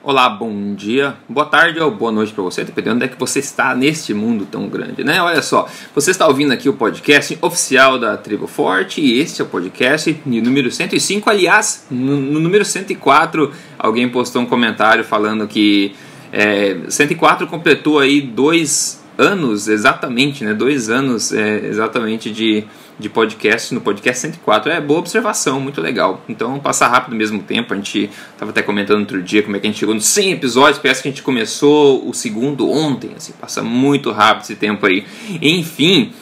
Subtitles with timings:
[0.00, 3.18] Olá, bom dia, boa tarde ou boa noite para você, dependendo de onde é que
[3.18, 5.20] você está neste mundo tão grande, né?
[5.20, 9.44] Olha só, você está ouvindo aqui o podcast oficial da Tribo Forte e este é
[9.44, 11.28] o podcast número 105.
[11.28, 15.96] Aliás, no, no número 104, alguém postou um comentário falando que
[16.32, 20.54] é, 104 completou aí dois anos exatamente, né?
[20.54, 22.64] Dois anos é, exatamente de
[22.98, 24.72] de podcast no podcast 104.
[24.72, 26.22] É boa observação, muito legal.
[26.28, 27.72] Então, passar rápido mesmo tempo.
[27.72, 30.32] A gente estava até comentando outro dia como é que a gente chegou nos 100
[30.32, 30.78] episódios.
[30.78, 33.10] Parece que a gente começou o segundo ontem.
[33.16, 35.06] Assim, passa muito rápido esse tempo aí.
[35.40, 36.12] Enfim.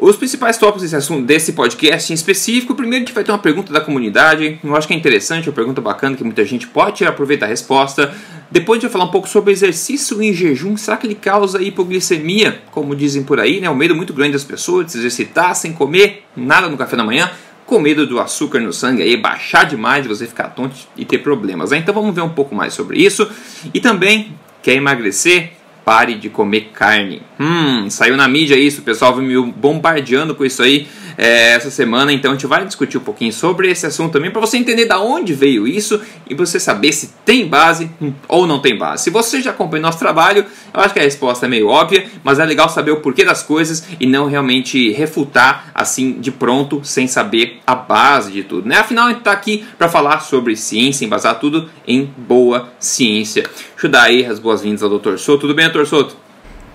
[0.00, 3.38] Os principais tópicos desse assunto, desse podcast em específico, primeiro a gente vai ter uma
[3.38, 7.04] pergunta da comunidade, eu acho que é interessante, uma pergunta bacana que muita gente pode
[7.04, 8.10] aproveitar a resposta.
[8.50, 11.62] Depois a gente vai falar um pouco sobre exercício em jejum, será que ele causa
[11.62, 13.68] hipoglicemia, como dizem por aí, né?
[13.68, 17.04] O medo muito grande das pessoas de se exercitar sem comer nada no café da
[17.04, 17.30] manhã,
[17.66, 21.72] com medo do açúcar no sangue aí baixar demais você ficar tonto e ter problemas.
[21.72, 21.76] Né?
[21.76, 23.30] Então vamos ver um pouco mais sobre isso.
[23.74, 25.59] E também quer emagrecer?
[25.84, 27.22] Pare de comer carne.
[27.38, 32.12] Hum, saiu na mídia isso, o pessoal me bombardeando com isso aí é, essa semana,
[32.12, 35.00] então a gente vai discutir um pouquinho sobre esse assunto também para você entender da
[35.00, 37.90] onde veio isso e você saber se tem base
[38.28, 39.04] ou não tem base.
[39.04, 42.38] Se você já acompanha nosso trabalho, eu acho que a resposta é meio óbvia, mas
[42.38, 47.06] é legal saber o porquê das coisas e não realmente refutar assim de pronto sem
[47.06, 48.68] saber a base de tudo.
[48.68, 48.76] Né?
[48.76, 53.42] Afinal, a gente está aqui para falar sobre ciência, embasar tudo em boa ciência.
[53.42, 55.16] Deixa eu dar aí as boas-vindas ao Dr.
[55.16, 55.42] Souto.
[55.42, 55.84] Tudo bem, Dr.
[55.84, 56.16] Souto?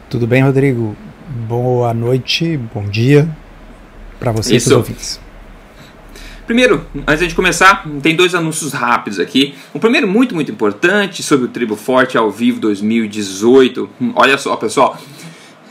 [0.10, 0.96] Tudo bem, Rodrigo?
[1.48, 3.28] Boa noite, bom dia,
[4.20, 4.76] para vocês Isso.
[4.76, 5.20] ouvintes.
[6.46, 9.56] Primeiro, antes de começar, tem dois anúncios rápidos aqui.
[9.74, 13.90] O primeiro, muito, muito importante, sobre o Tribo Forte ao vivo 2018.
[14.16, 14.96] Olha só, pessoal.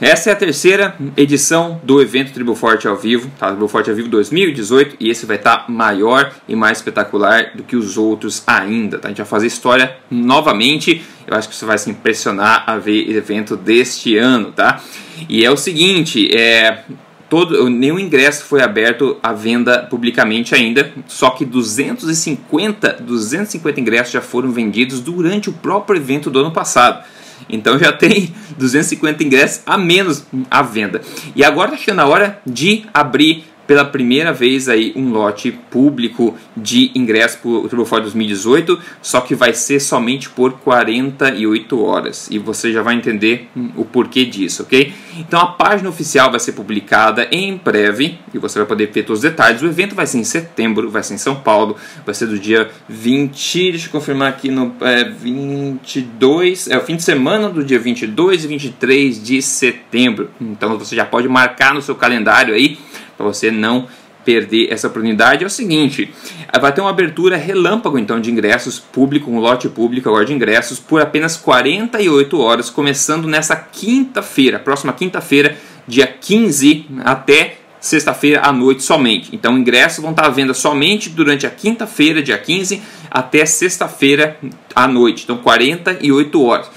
[0.00, 3.50] Essa é a terceira edição do evento Tribo Forte ao vivo, tá?
[3.50, 7.62] Tribo Forte ao vivo 2018, e esse vai estar tá maior e mais espetacular do
[7.62, 9.06] que os outros ainda, tá?
[9.06, 11.00] A gente vai fazer história novamente.
[11.24, 14.82] Eu acho que você vai se impressionar a ver o evento deste ano, tá?
[15.28, 16.82] E é o seguinte, é,
[17.28, 24.20] todo, nenhum ingresso foi aberto à venda publicamente ainda, só que 250, 250 ingressos já
[24.20, 27.04] foram vendidos durante o próprio evento do ano passado.
[27.48, 31.00] Então já tem 250 ingressos a menos à venda.
[31.34, 36.36] E agora está chegando a hora de abrir pela primeira vez aí um lote público
[36.56, 42.38] de ingresso para o Turbo 2018, só que vai ser somente por 48 horas e
[42.38, 44.92] você já vai entender hum, o porquê disso, ok?
[45.18, 49.22] Então a página oficial vai ser publicada em breve e você vai poder ver todos
[49.22, 49.62] os detalhes.
[49.62, 52.70] O evento vai ser em setembro, vai ser em São Paulo, vai ser do dia
[52.88, 57.78] 20, deixa eu confirmar aqui no é, 22, é o fim de semana do dia
[57.78, 60.30] 22 e 23 de setembro.
[60.40, 62.78] Então você já pode marcar no seu calendário aí
[63.16, 63.86] para você não
[64.24, 66.12] perder essa oportunidade é o seguinte:
[66.60, 70.80] vai ter uma abertura relâmpago então de ingressos público, um lote público agora de ingressos
[70.80, 78.82] por apenas 48 horas, começando nessa quinta-feira, próxima quinta-feira, dia 15 até sexta-feira à noite
[78.82, 79.28] somente.
[79.34, 84.38] Então, ingressos vão estar à venda somente durante a quinta-feira, dia 15, até sexta-feira
[84.74, 85.24] à noite.
[85.24, 86.70] Então, 48 horas.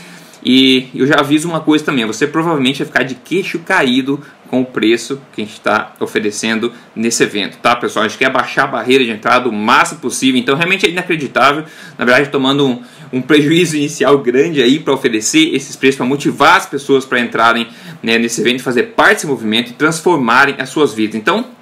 [0.49, 4.61] E eu já aviso uma coisa também: você provavelmente vai ficar de queixo caído com
[4.61, 8.05] o preço que a gente está oferecendo nesse evento, tá pessoal?
[8.05, 11.65] A gente quer baixar a barreira de entrada o máximo possível, então realmente é inacreditável,
[11.97, 12.81] na verdade tomando um,
[13.11, 17.67] um prejuízo inicial grande aí para oferecer esses preços, para motivar as pessoas para entrarem
[18.01, 21.15] né, nesse evento, fazer parte desse movimento e transformarem as suas vidas.
[21.15, 21.56] Então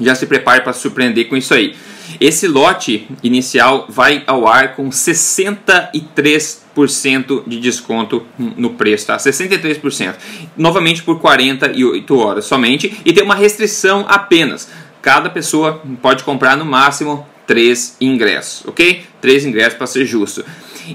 [0.00, 1.74] já se prepare para surpreender com isso aí.
[2.18, 9.16] Esse lote inicial vai ao ar com 63% de desconto no preço, tá?
[9.16, 10.14] 63%.
[10.56, 14.70] Novamente por 48 horas somente e tem uma restrição apenas.
[15.02, 19.04] Cada pessoa pode comprar no máximo 3 ingressos, ok?
[19.20, 20.44] 3 ingressos para ser justo.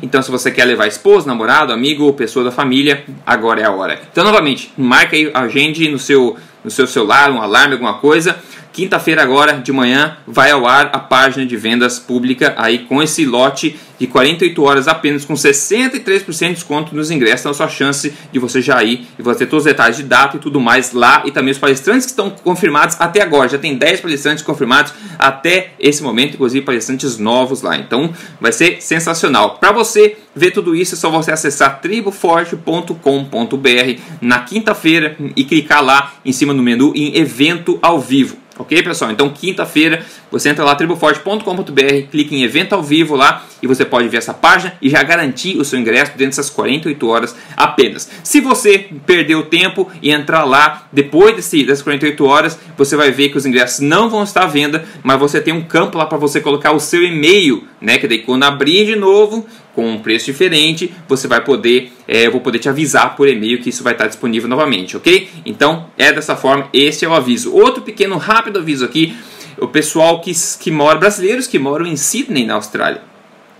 [0.01, 3.71] Então, se você quer levar esposo, namorado, amigo ou pessoa da família, agora é a
[3.71, 4.01] hora.
[4.11, 8.37] Então, novamente, marque aí, agende no seu, no seu celular, um alarme, alguma coisa
[8.75, 13.25] Quinta-feira agora de manhã vai ao ar a página de vendas pública aí com esse
[13.25, 17.39] lote de 48 horas apenas com 63% de desconto nos ingressos.
[17.39, 20.03] Então, a sua chance de você já ir e você ter todos os detalhes de
[20.03, 23.47] data e tudo mais lá e também os palestrantes que estão confirmados até agora.
[23.47, 27.77] Já tem 10 palestrantes confirmados até esse momento, inclusive palestrantes novos lá.
[27.77, 29.57] Então, vai ser sensacional.
[29.57, 36.15] Para você ver tudo isso, é só você acessar triboforte.com.br na quinta-feira e clicar lá
[36.25, 38.43] em cima no menu em evento ao vivo.
[38.57, 39.11] Ok, pessoal?
[39.11, 44.07] Então, quinta-feira, você entra lá, triboforte.com.br, clica em evento ao vivo lá e você pode
[44.07, 48.09] ver essa página e já garantir o seu ingresso dentro dessas 48 horas apenas.
[48.23, 53.11] Se você perder o tempo e entrar lá depois desse, dessas 48 horas, você vai
[53.11, 56.05] ver que os ingressos não vão estar à venda, mas você tem um campo lá
[56.05, 57.97] para você colocar o seu e-mail, né?
[57.97, 62.31] Que daí quando abrir de novo, com um preço diferente, você vai poder, é, eu
[62.31, 65.29] vou poder te avisar por e-mail que isso vai estar disponível novamente, ok?
[65.45, 67.53] Então é dessa forma, esse é o aviso.
[67.53, 69.15] Outro pequeno, rápido aviso aqui,
[69.57, 73.01] o pessoal que, que mora, brasileiros que moram em Sydney, na Austrália.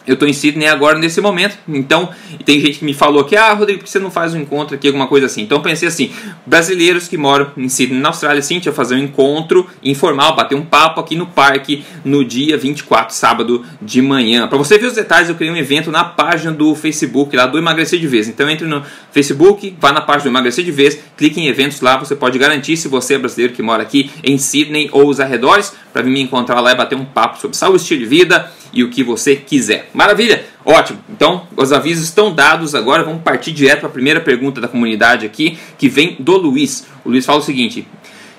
[0.08, 2.10] Eu estou em Sydney agora nesse momento, então
[2.46, 4.76] tem gente que me falou que, ah, Rodrigo, por que você não faz um encontro
[4.76, 5.42] aqui, alguma coisa assim?
[5.42, 6.12] Então pensei assim,
[6.46, 10.64] brasileiros que moram em Sydney, na Austrália, sim, eu fazer um encontro informal, bater um
[10.64, 14.48] papo aqui no parque no dia 24, sábado de manhã.
[14.48, 17.58] Para você ver os detalhes, eu criei um evento na página do Facebook lá do
[17.58, 18.28] Emagrecer de Vez.
[18.28, 21.98] Então entre no Facebook, vá na página do Emagrecer de Vez, clique em eventos lá,
[21.98, 25.74] você pode garantir se você é brasileiro que mora aqui em Sydney ou os arredores,
[25.92, 28.84] para vir me encontrar lá e bater um papo sobre saúde, estilo de vida e
[28.84, 29.90] o que você quiser.
[29.96, 30.46] Maravilha?
[30.66, 31.00] Ótimo.
[31.10, 33.04] Então, os avisos estão dados agora.
[33.04, 36.86] Vamos partir direto para a primeira pergunta da comunidade aqui, que vem do Luiz.
[37.06, 37.88] O Luiz fala o seguinte: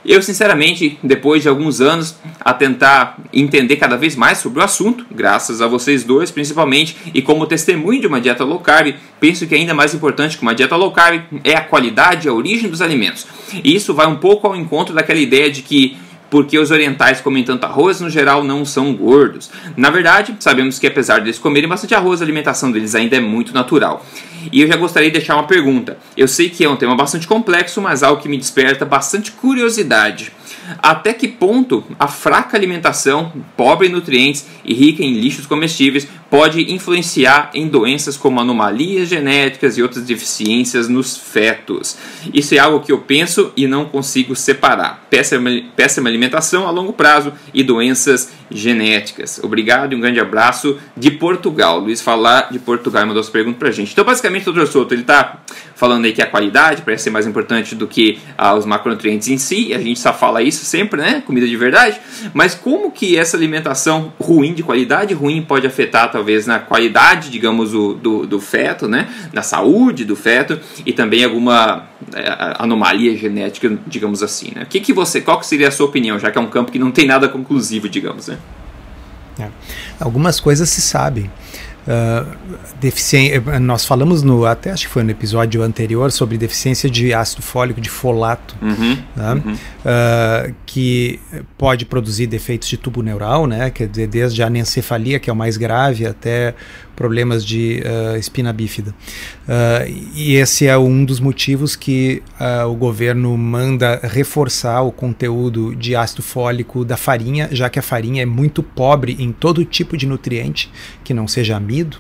[0.05, 5.05] eu, sinceramente, depois de alguns anos a tentar entender cada vez mais sobre o assunto,
[5.11, 9.55] graças a vocês dois principalmente, e como testemunho de uma dieta low carb, penso que
[9.55, 12.81] ainda mais importante que uma dieta low carb é a qualidade e a origem dos
[12.81, 13.27] alimentos.
[13.65, 15.97] E isso vai um pouco ao encontro daquela ideia de que
[16.31, 19.51] porque os orientais comem tanto arroz, no geral não são gordos.
[19.77, 23.55] Na verdade, sabemos que apesar deles comerem bastante arroz, a alimentação deles ainda é muito
[23.55, 24.05] natural.
[24.53, 25.99] E eu já gostaria de deixar uma pergunta.
[26.17, 30.33] Eu sei que é um tema bastante complexo, mas algo que me desperta bastante curiosidade.
[30.79, 36.73] Até que ponto a fraca alimentação, pobre em nutrientes e rica em lixos comestíveis, pode
[36.73, 41.97] influenciar em doenças como anomalias genéticas e outras deficiências nos fetos?
[42.33, 45.07] Isso é algo que eu penso e não consigo separar.
[45.11, 49.41] Péssima, péssima alimentação a longo prazo e doenças genéticas.
[49.43, 51.79] Obrigado e um grande abraço de Portugal.
[51.81, 53.93] Luiz falar de Portugal e mandou essa pergunta pra gente.
[53.93, 54.67] Então, basicamente, o Dr.
[54.67, 55.39] Souto, ele tá
[55.75, 59.39] falando aí que a qualidade parece ser mais importante do que ah, os macronutrientes em
[59.39, 61.23] si, a gente só fala isso sempre, né?
[61.25, 62.01] Comida de verdade.
[62.33, 67.75] Mas como que essa alimentação ruim, de qualidade ruim, pode afetar, talvez, na qualidade, digamos,
[67.75, 69.09] o, do, do feto, né?
[69.33, 74.67] Na saúde do feto e também alguma é, anomalia genética, digamos assim, né?
[74.69, 76.79] Que, que você, qual que seria a sua opinião, já que é um campo que
[76.79, 78.39] não tem nada conclusivo, digamos, né?
[79.39, 79.49] É.
[80.01, 81.31] Algumas coisas se sabem.
[82.81, 87.43] Deficiência, nós falamos no até acho que foi no episódio anterior sobre deficiência de ácido
[87.43, 89.35] fólico de folato uhum, né?
[89.35, 89.57] uhum.
[90.77, 91.19] Que
[91.57, 95.37] pode produzir defeitos de tubo neural né quer dizer desde a anencefalia que é o
[95.37, 96.55] mais grave até
[96.97, 98.93] problemas de uh, espina bífida.
[99.47, 105.77] Uh, e esse é um dos motivos que uh, o governo manda reforçar o conteúdo
[105.77, 109.97] de ácido fólico da farinha, já que a farinha é muito pobre em todo tipo
[109.97, 110.73] de nutriente
[111.05, 111.99] que não seja amido,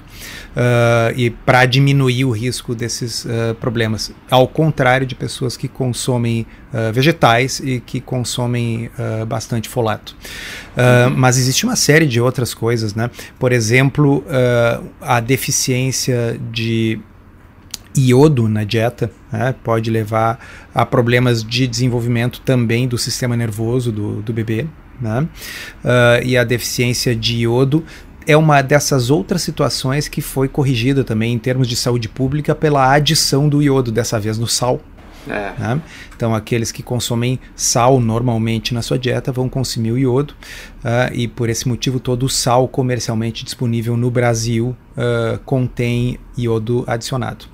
[1.14, 3.26] e para diminuir o risco desses
[3.61, 4.11] problemas.
[4.31, 6.46] Ao contrário de pessoas que consomem
[6.93, 8.65] vegetais e que consomem
[9.28, 10.16] bastante folato.
[10.76, 11.16] Uhum.
[11.16, 13.10] Mas existe uma série de outras coisas, né?
[13.38, 14.24] Por exemplo,
[15.00, 17.00] a deficiência de
[17.96, 20.38] iodo na dieta né, pode levar
[20.74, 24.66] a problemas de desenvolvimento também do sistema nervoso do, do bebê.
[25.00, 25.28] Né?
[25.84, 27.84] Uh, e a deficiência de iodo
[28.26, 32.92] é uma dessas outras situações que foi corrigida também em termos de saúde pública pela
[32.92, 34.80] adição do iodo, dessa vez no sal.
[35.28, 35.52] É.
[35.58, 35.81] Né?
[36.14, 40.34] Então, aqueles que consomem sal normalmente na sua dieta vão consumir o iodo,
[40.84, 46.84] uh, e por esse motivo, todo o sal comercialmente disponível no Brasil uh, contém iodo
[46.87, 47.46] adicionado.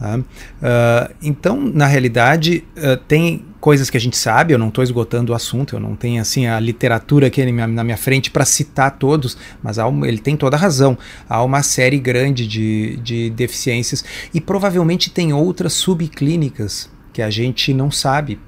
[0.00, 2.64] Uh, então, na realidade,
[3.08, 6.20] tem coisas que a gente sabe, eu não estou esgotando o assunto, eu não tenho
[6.20, 10.60] assim a literatura aqui na minha frente para citar todos, mas ele tem toda a
[10.60, 10.98] razão.
[11.26, 14.04] Há uma série grande de, de deficiências
[14.34, 18.40] e provavelmente tem outras subclínicas que a gente não sabe,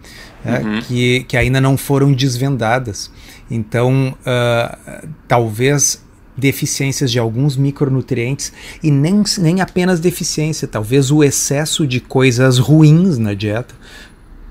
[0.45, 0.83] né, uhum.
[0.83, 3.11] que, que ainda não foram desvendadas.
[3.49, 6.05] Então, uh, talvez
[6.37, 13.17] deficiências de alguns micronutrientes e nem, nem apenas deficiência, talvez o excesso de coisas ruins
[13.17, 13.75] na dieta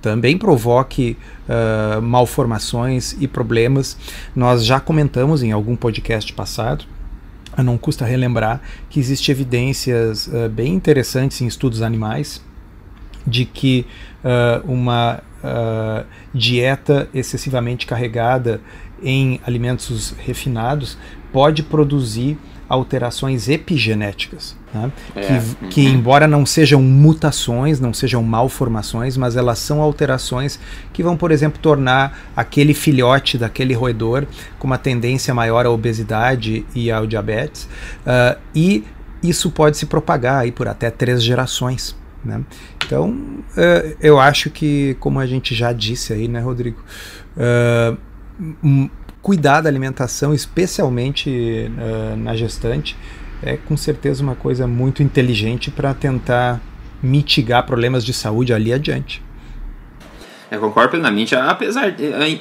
[0.01, 1.17] também provoque
[1.47, 3.97] uh, malformações e problemas.
[4.35, 6.85] Nós já comentamos em algum podcast passado
[7.63, 12.41] não custa relembrar que existem evidências uh, bem interessantes em estudos animais
[13.25, 13.85] de que
[14.23, 18.61] uh, uma uh, dieta excessivamente carregada
[19.01, 20.97] em alimentos refinados
[21.31, 24.91] pode produzir alterações epigenéticas, né?
[25.15, 25.21] é.
[25.21, 30.59] que, que, embora não sejam mutações, não sejam malformações, mas elas são alterações
[30.91, 34.25] que vão, por exemplo, tornar aquele filhote daquele roedor
[34.57, 37.65] com uma tendência maior à obesidade e ao diabetes,
[38.05, 38.83] uh, e
[39.21, 41.95] isso pode se propagar aí por até três gerações.
[42.25, 42.43] Né?
[42.83, 46.83] Então, uh, eu acho que, como a gente já disse aí, né, Rodrigo,
[47.37, 48.89] uh,
[49.21, 52.97] cuidar da alimentação, especialmente uh, na gestante,
[53.41, 56.61] é com certeza uma coisa muito inteligente para tentar
[57.01, 59.24] mitigar problemas de saúde ali adiante.
[60.51, 61.35] Eu concordo plenamente.
[61.35, 61.95] Apesar,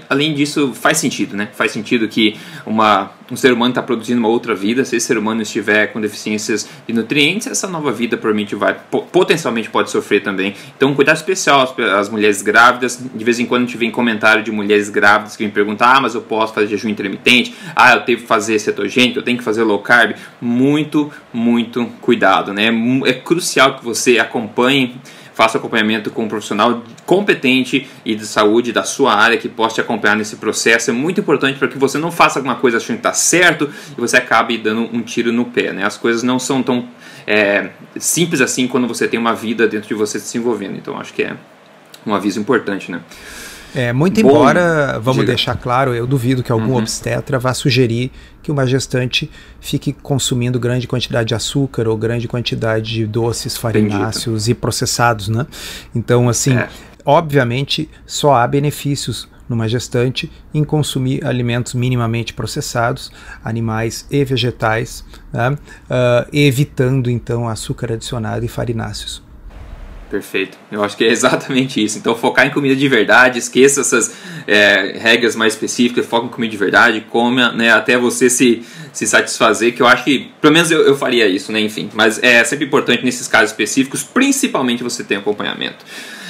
[0.09, 1.49] além disso, faz sentido, né?
[1.53, 4.85] Faz sentido que uma, um ser humano está produzindo uma outra vida.
[4.85, 8.77] Se esse ser humano estiver com deficiências de nutrientes, essa nova vida provavelmente vai,
[9.11, 10.55] potencialmente pode sofrer também.
[10.77, 13.03] Então, um cuidado especial às mulheres grávidas.
[13.15, 16.01] De vez em quando a gente vem comentário de mulheres grávidas que me perguntam: ah,
[16.01, 17.55] mas eu posso fazer jejum intermitente?
[17.75, 19.19] Ah, eu tenho que fazer cetogênico?
[19.19, 20.15] Eu tenho que fazer low carb?
[20.41, 22.69] Muito, muito cuidado, né?
[23.07, 24.97] É crucial que você acompanhe
[25.35, 29.81] faça acompanhamento com um profissional competente e de saúde da sua área que possa te
[29.81, 30.91] acompanhar nesse processo.
[30.91, 34.01] É muito importante para que você não faça alguma coisa achando que está certo e
[34.01, 35.73] você acabe dando um tiro no pé.
[35.73, 35.85] Né?
[35.85, 36.89] As coisas não são tão
[37.27, 40.77] é, simples assim quando você tem uma vida dentro de você se desenvolvendo.
[40.77, 41.37] Então acho que é
[42.07, 43.01] um aviso importante, né?
[43.75, 45.33] É, muito Bom, embora, vamos diga.
[45.33, 46.79] deixar claro, eu duvido que algum uhum.
[46.79, 49.29] obstetra vá sugerir que uma gestante
[49.61, 55.47] fique consumindo grande quantidade de açúcar ou grande quantidade de doces farináceos e processados, né?
[55.95, 56.69] Então, assim, é.
[57.05, 63.11] obviamente, só há benefícios numa gestante em consumir alimentos minimamente processados,
[63.43, 65.51] animais e vegetais, né?
[65.51, 69.24] uh, evitando então açúcar adicionado e farináceos.
[70.11, 70.57] Perfeito.
[70.71, 71.99] Eu acho que é exatamente isso.
[71.99, 74.15] Então, focar em comida de verdade, esqueça essas
[74.47, 79.07] é, regras mais específicas, foca em comida de verdade, come né, até você se, se
[79.07, 81.61] satisfazer, que eu acho que, pelo menos eu, eu faria isso, né?
[81.61, 85.85] Enfim, mas é sempre importante nesses casos específicos, principalmente você ter acompanhamento.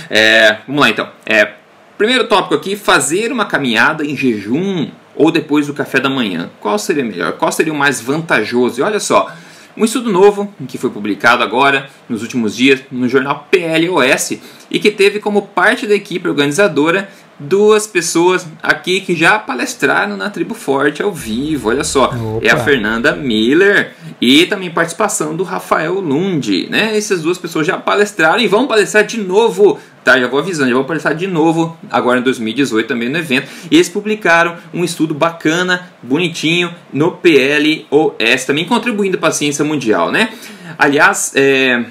[0.09, 1.09] É, vamos lá então.
[1.27, 1.53] É,
[1.99, 6.51] primeiro tópico aqui: fazer uma caminhada em jejum ou depois do café da manhã.
[6.61, 7.33] Qual seria melhor?
[7.33, 8.81] Qual seria o mais vantajoso?
[8.81, 9.33] E olha só.
[9.77, 14.39] Um estudo novo, que foi publicado agora, nos últimos dias, no jornal PLOS,
[14.71, 20.31] e que teve como parte da equipe organizadora duas pessoas aqui que já palestraram na
[20.31, 21.69] Tribo Forte ao vivo.
[21.71, 22.47] Olha só, Opa.
[22.47, 23.93] é a Fernanda Miller
[24.27, 26.97] e também participação do Rafael Lund, né?
[26.97, 29.79] Essas duas pessoas já palestraram e vão palestrar de novo.
[30.03, 33.51] Tá, já vou avisando, já vou palestrar de novo agora em 2018 também no evento.
[33.71, 40.11] E eles publicaram um estudo bacana, bonitinho, no PLOS, também contribuindo para a ciência mundial,
[40.11, 40.31] né?
[40.79, 41.85] Aliás, é...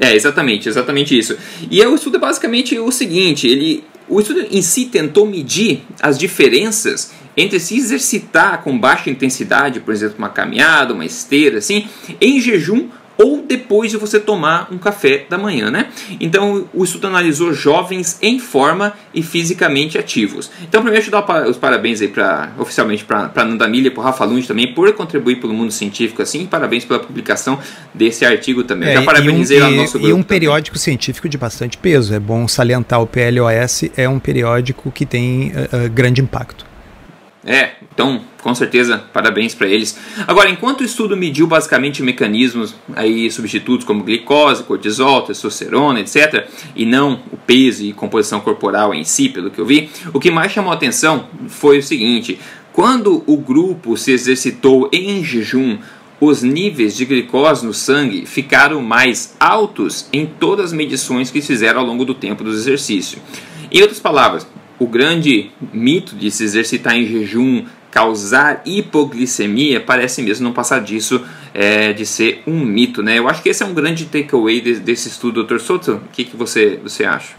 [0.00, 1.36] É, exatamente, exatamente isso.
[1.70, 6.18] E o estudo é basicamente o seguinte, ele o estudo em si tentou medir as
[6.18, 11.86] diferenças entre se exercitar com baixa intensidade, por exemplo, uma caminhada, uma esteira, assim,
[12.20, 12.88] em jejum
[13.18, 15.88] ou depois de você tomar um café da manhã, né?
[16.20, 20.50] Então o estudo analisou jovens em forma e fisicamente ativos.
[20.62, 24.04] Então primeiro deixa eu dar os parabéns aí para oficialmente para Nanda Milha e para
[24.04, 26.46] Rafa Lund também por contribuir pelo mundo científico assim.
[26.46, 27.58] Parabéns pela publicação
[27.92, 28.90] desse artigo também.
[28.90, 30.08] É, Já parabenizei e um, nosso grupo.
[30.08, 30.84] E um periódico também.
[30.84, 32.14] científico de bastante peso.
[32.14, 36.67] É bom salientar o PLOS é um periódico que tem uh, grande impacto.
[37.50, 39.98] É, então, com certeza, parabéns para eles.
[40.26, 46.84] Agora, enquanto o estudo mediu basicamente mecanismos aí substitutos como glicose, cortisol, testosterona, etc, e
[46.84, 50.52] não o peso e composição corporal em si, pelo que eu vi, o que mais
[50.52, 52.38] chamou a atenção foi o seguinte:
[52.70, 55.78] quando o grupo se exercitou em jejum,
[56.20, 61.80] os níveis de glicose no sangue ficaram mais altos em todas as medições que fizeram
[61.80, 63.18] ao longo do tempo do exercício.
[63.72, 64.46] Em outras palavras,
[64.78, 71.24] o grande mito de se exercitar em jejum causar hipoglicemia parece mesmo não passar disso
[71.54, 73.18] é, de ser um mito, né?
[73.18, 75.58] Eu acho que esse é um grande takeaway de, desse estudo, Dr.
[75.58, 75.94] Soto.
[75.94, 77.34] O que, que você, você acha?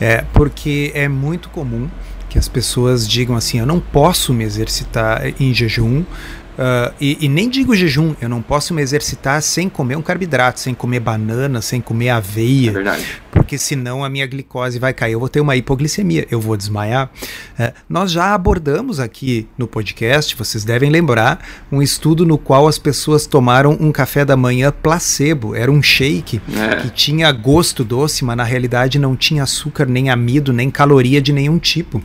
[0.00, 1.88] É, porque é muito comum
[2.28, 6.02] que as pessoas digam assim: eu não posso me exercitar em jejum
[6.52, 10.60] Uh, e, e, nem digo jejum, eu não posso me exercitar sem comer um carboidrato,
[10.60, 12.68] sem comer banana, sem comer aveia.
[12.68, 13.22] É verdade.
[13.30, 17.10] Porque senão a minha glicose vai cair, eu vou ter uma hipoglicemia, eu vou desmaiar.
[17.58, 22.78] Uh, nós já abordamos aqui no podcast, vocês devem lembrar, um estudo no qual as
[22.78, 25.54] pessoas tomaram um café da manhã placebo.
[25.54, 26.82] Era um shake é.
[26.82, 31.32] que tinha gosto doce, mas na realidade não tinha açúcar, nem amido, nem caloria de
[31.32, 32.02] nenhum tipo.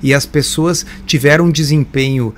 [0.00, 2.32] E as pessoas tiveram um desempenho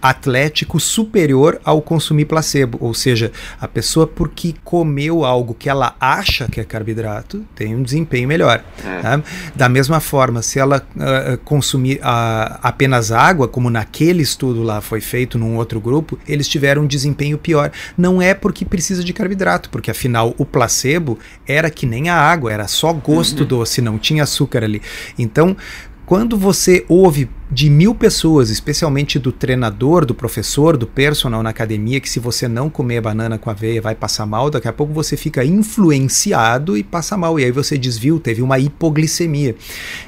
[0.00, 6.48] atlético superior ao consumir placebo, ou seja, a pessoa porque comeu algo que ela acha
[6.48, 8.62] que é carboidrato tem um desempenho melhor.
[8.84, 9.00] É.
[9.00, 9.22] Tá?
[9.54, 15.00] Da mesma forma, se ela uh, consumir uh, apenas água, como naquele estudo lá foi
[15.00, 17.70] feito num outro grupo, eles tiveram um desempenho pior.
[17.96, 22.52] Não é porque precisa de carboidrato, porque afinal o placebo era que nem a água,
[22.52, 23.46] era só gosto uhum.
[23.46, 24.80] doce, não tinha açúcar ali.
[25.18, 25.56] Então
[26.06, 32.00] quando você ouve de mil pessoas, especialmente do treinador, do professor, do personal na academia,
[32.00, 35.16] que se você não comer banana com aveia vai passar mal, daqui a pouco você
[35.16, 37.38] fica influenciado e passa mal.
[37.38, 39.56] E aí você desviou, teve uma hipoglicemia.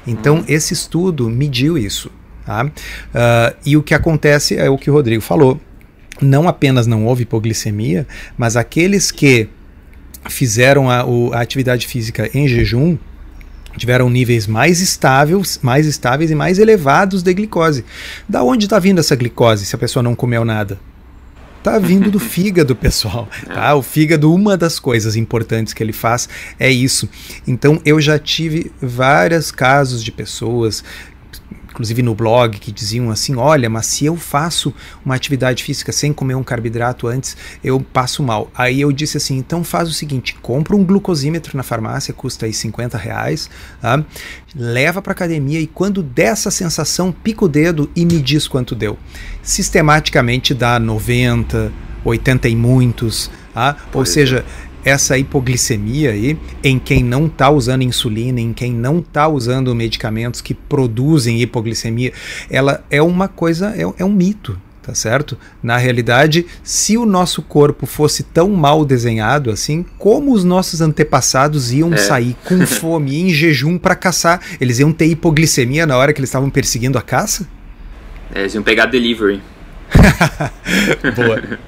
[0.05, 0.43] Então, hum.
[0.47, 2.11] esse estudo mediu isso.
[2.45, 2.65] Tá?
[2.65, 5.59] Uh, e o que acontece é o que o Rodrigo falou
[6.21, 9.47] não apenas não houve hipoglicemia, mas aqueles que
[10.29, 11.01] fizeram a,
[11.33, 12.97] a atividade física em jejum
[13.77, 17.85] tiveram níveis mais estáveis, mais estáveis e mais elevados de glicose.
[18.27, 20.79] Da onde está vindo essa glicose se a pessoa não comeu nada?
[21.59, 23.27] Está vindo do fígado, pessoal.
[23.45, 23.75] Tá?
[23.75, 26.29] O fígado, uma das coisas importantes que ele faz
[26.59, 27.09] é isso.
[27.45, 30.83] Então, eu já tive vários casos de pessoas
[31.77, 34.73] inclusive no blog, que diziam assim: olha, mas se eu faço
[35.05, 38.49] uma atividade física sem comer um carboidrato antes, eu passo mal.
[38.55, 42.53] Aí eu disse assim: então faz o seguinte, compra um glucosímetro na farmácia, custa aí
[42.53, 44.03] 50 reais, tá?
[44.55, 48.73] leva para academia e quando der essa sensação, pica o dedo e me diz quanto
[48.73, 48.97] deu.
[49.43, 51.71] Sistematicamente dá 90,
[52.03, 53.77] 80 e muitos, tá?
[53.93, 54.43] ou seja,
[54.87, 60.39] essa hipoglicemia aí em quem não está usando insulina, em quem não está usando medicamentos
[60.39, 62.13] que produzem hipoglicemia,
[62.49, 65.37] ela é uma coisa, é, é um mito, tá certo?
[65.61, 71.73] Na realidade, se o nosso corpo fosse tão mal desenhado assim, como os nossos antepassados
[71.73, 71.97] iam é.
[71.97, 74.39] sair com fome em jejum para caçar?
[74.61, 77.45] Eles iam ter hipoglicemia na hora que eles estavam perseguindo a caça?
[78.33, 79.41] É, eles iam pegar delivery.
[81.13, 81.59] Boa.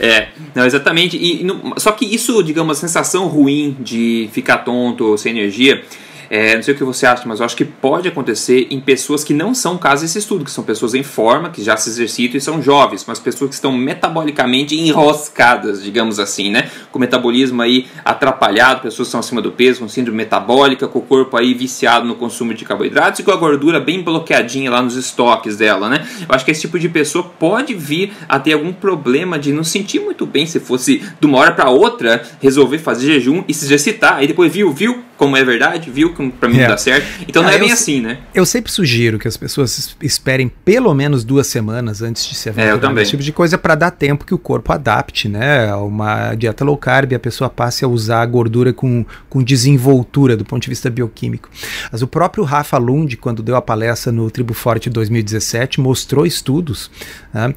[0.00, 1.16] É, não, exatamente.
[1.16, 1.44] E,
[1.76, 5.84] só que isso, digamos, a sensação ruim de ficar tonto, sem energia,
[6.30, 9.24] é, não sei o que você acha, mas eu acho que pode acontecer em pessoas
[9.24, 12.36] que não são caso desse estudo, que são pessoas em forma, que já se exercitam
[12.36, 16.70] e são jovens, mas pessoas que estão metabolicamente enroscadas, digamos assim, né?
[16.92, 20.98] Com o metabolismo aí atrapalhado, pessoas que estão acima do peso, com síndrome metabólica, com
[20.98, 24.82] o corpo aí viciado no consumo de carboidratos e com a gordura bem bloqueadinha lá
[24.82, 26.06] nos estoques dela, né?
[26.20, 29.64] Eu acho que esse tipo de pessoa pode vir a ter algum problema de não
[29.64, 33.64] sentir muito bem se fosse de uma hora para outra resolver fazer jejum e se
[33.64, 36.62] exercitar, aí depois viu, viu como é verdade, viu que para mim é.
[36.62, 37.06] não dá certo.
[37.26, 38.18] Então não ah, é bem assim, né?
[38.32, 42.96] Eu sempre sugiro que as pessoas esperem pelo menos duas semanas antes de se aventurar
[42.96, 45.74] é, esse tipo de coisa para dar tempo que o corpo adapte, né?
[45.74, 50.44] Uma dieta low carb, a pessoa passe a usar a gordura com, com desenvoltura do
[50.44, 51.50] ponto de vista bioquímico.
[51.90, 56.90] Mas o próprio Rafa Lund, quando deu a palestra no Tribo Forte 2017, mostrou estudos
[57.34, 57.54] né, uh,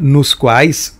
[0.00, 0.98] nos quais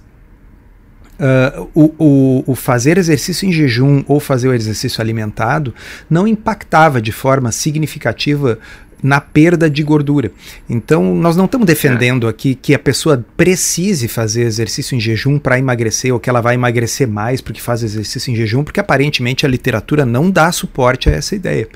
[1.20, 5.74] Uh, o, o, o, fazer exercício em jejum ou fazer o exercício alimentado
[6.08, 8.58] não impactava de forma significativa
[9.02, 10.30] na perda de gordura.
[10.68, 12.30] Então, nós não estamos defendendo é.
[12.30, 16.54] aqui que a pessoa precise fazer exercício em jejum para emagrecer ou que ela vai
[16.54, 21.12] emagrecer mais porque faz exercício em jejum, porque aparentemente a literatura não dá suporte a
[21.12, 21.68] essa ideia.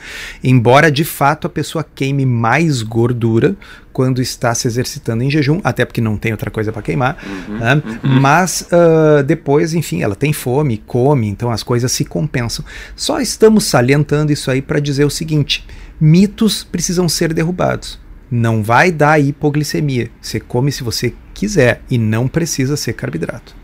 [0.42, 3.56] Embora de fato a pessoa queime mais gordura
[3.94, 7.16] quando está se exercitando em jejum, até porque não tem outra coisa para queimar,
[7.48, 7.74] uhum, né?
[7.74, 8.20] uhum.
[8.20, 12.64] mas uh, depois, enfim, ela tem fome, come, então as coisas se compensam.
[12.96, 15.64] Só estamos salientando isso aí para dizer o seguinte:
[16.00, 18.00] mitos precisam ser derrubados.
[18.28, 20.10] Não vai dar hipoglicemia.
[20.20, 23.54] Você come se você quiser e não precisa ser carboidrato.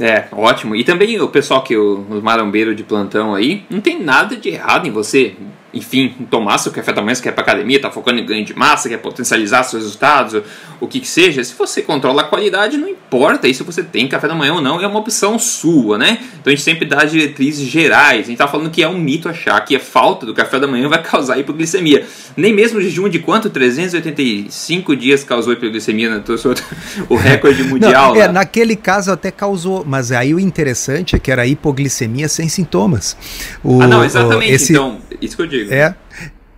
[0.00, 0.74] É, ótimo.
[0.74, 4.48] E também o pessoal que o, o marombeiro de plantão aí, não tem nada de
[4.48, 5.36] errado em você
[5.72, 8.54] enfim, tomar seu café da manhã, você quer para academia, tá focando em ganho de
[8.54, 10.42] massa, quer potencializar seus resultados,
[10.80, 14.08] o que que seja, se você controla a qualidade, não importa aí se você tem
[14.08, 16.18] café da manhã ou não, é uma opção sua, né?
[16.40, 18.26] Então a gente sempre dá diretrizes gerais.
[18.26, 20.66] A gente tá falando que é um mito achar que a falta do café da
[20.66, 22.06] manhã vai causar hipoglicemia.
[22.36, 23.50] Nem mesmo o jejum de quanto?
[23.50, 26.22] 385 dias causou hipoglicemia, né?
[27.08, 28.14] o recorde mundial.
[28.14, 32.48] Não, é, naquele caso até causou, mas aí o interessante é que era hipoglicemia sem
[32.48, 33.16] sintomas.
[33.62, 34.52] O, ah, não, exatamente.
[34.52, 34.72] O, esse...
[34.72, 35.72] Então, isso que eu digo.
[35.72, 35.94] É.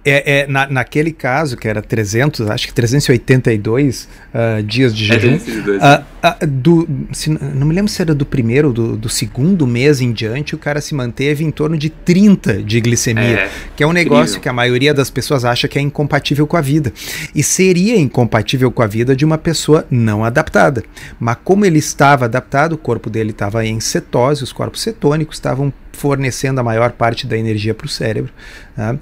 [0.04, 5.20] É, é na, naquele caso, que era 300, acho que 382 uh, dias de é
[5.20, 9.08] jejum, uh, uh, do, se, não me lembro se era do primeiro ou do, do,
[9.08, 13.50] segundo mês em diante, o cara se manteve em torno de 30 de glicemia, é,
[13.76, 14.40] que é um negócio incrível.
[14.40, 16.92] que a maioria das pessoas acha que é incompatível com a vida.
[17.32, 20.82] E seria incompatível com a vida de uma pessoa não adaptada.
[21.20, 25.72] Mas como ele estava adaptado, o corpo dele estava em cetose, os corpos cetônicos estavam
[25.92, 28.32] fornecendo a maior parte da energia para o cérebro.
[28.76, 28.98] Uh,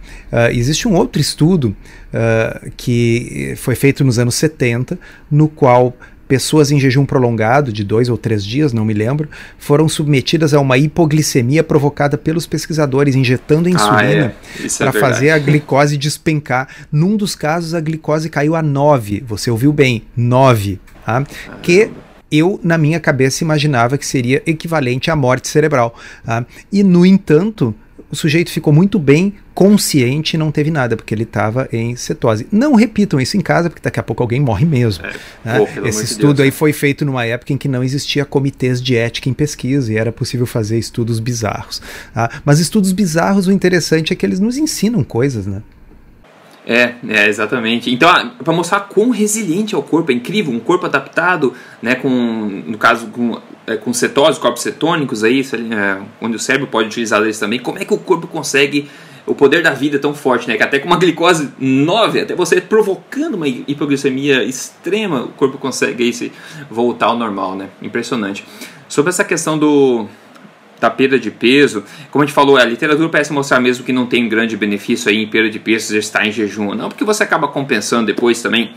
[0.50, 1.76] existe um outro estudo
[2.12, 4.98] uh, que foi feito nos anos 70,
[5.30, 5.94] no qual
[6.30, 10.60] pessoas em jejum prolongado, de dois ou três dias, não me lembro, foram submetidas a
[10.60, 14.68] uma hipoglicemia provocada pelos pesquisadores, injetando ah, insulina ah, é.
[14.78, 16.68] para é fazer a glicose despencar.
[16.92, 21.24] Num dos casos, a glicose caiu a 9, você ouviu bem, 9, tá?
[21.62, 21.90] que
[22.30, 25.94] eu, na minha cabeça, imaginava que seria equivalente à morte cerebral.
[26.24, 26.44] Tá?
[26.72, 27.74] E, no entanto,
[28.10, 32.46] o sujeito ficou muito bem consciente e não teve nada, porque ele estava em cetose.
[32.50, 35.04] Não repitam isso em casa, porque daqui a pouco alguém morre mesmo.
[35.04, 35.12] É.
[35.44, 35.58] Né?
[35.58, 38.96] Pô, Esse estudo Deus, aí foi feito numa época em que não existia comitês de
[38.96, 41.80] ética em pesquisa e era possível fazer estudos bizarros.
[42.12, 42.30] Tá?
[42.44, 45.62] Mas estudos bizarros, o interessante é que eles nos ensinam coisas, né?
[46.66, 47.92] É, é, exatamente.
[47.92, 51.94] Então, ah, para mostrar quão resiliente é o corpo, é incrível, um corpo adaptado, né,
[51.94, 56.88] com, no caso, com, é, com cetose, corpos cetônicos aí, é, onde o cérebro pode
[56.88, 58.88] utilizar eles também, como é que o corpo consegue
[59.26, 60.56] o poder da vida é tão forte, né?
[60.56, 66.04] Que até com uma glicose 9, até você provocando uma hipoglicemia extrema, o corpo consegue
[66.04, 66.32] aí se
[66.68, 67.68] voltar ao normal, né?
[67.80, 68.44] Impressionante.
[68.88, 70.06] Sobre essa questão do
[70.80, 74.06] da perda de peso, como a gente falou, a literatura parece mostrar mesmo que não
[74.06, 77.46] tem grande benefício aí em perda de peso estar em jejum, não, porque você acaba
[77.48, 78.72] compensando depois também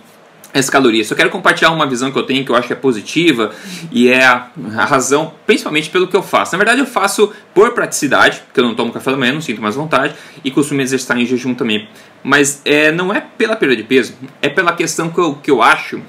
[0.53, 1.09] as calorias.
[1.09, 3.51] Eu quero compartilhar uma visão que eu tenho que eu acho que é positiva
[3.91, 6.51] e é a, a, razão, principalmente pelo que eu faço.
[6.51, 9.61] Na verdade, eu faço por praticidade, porque eu não tomo café da manhã, não sinto
[9.61, 10.13] mais vontade
[10.43, 11.87] e costumo exercitar em jejum também.
[12.23, 15.61] Mas é, não é pela perda de peso, é pela questão que eu, que eu
[15.61, 16.01] acho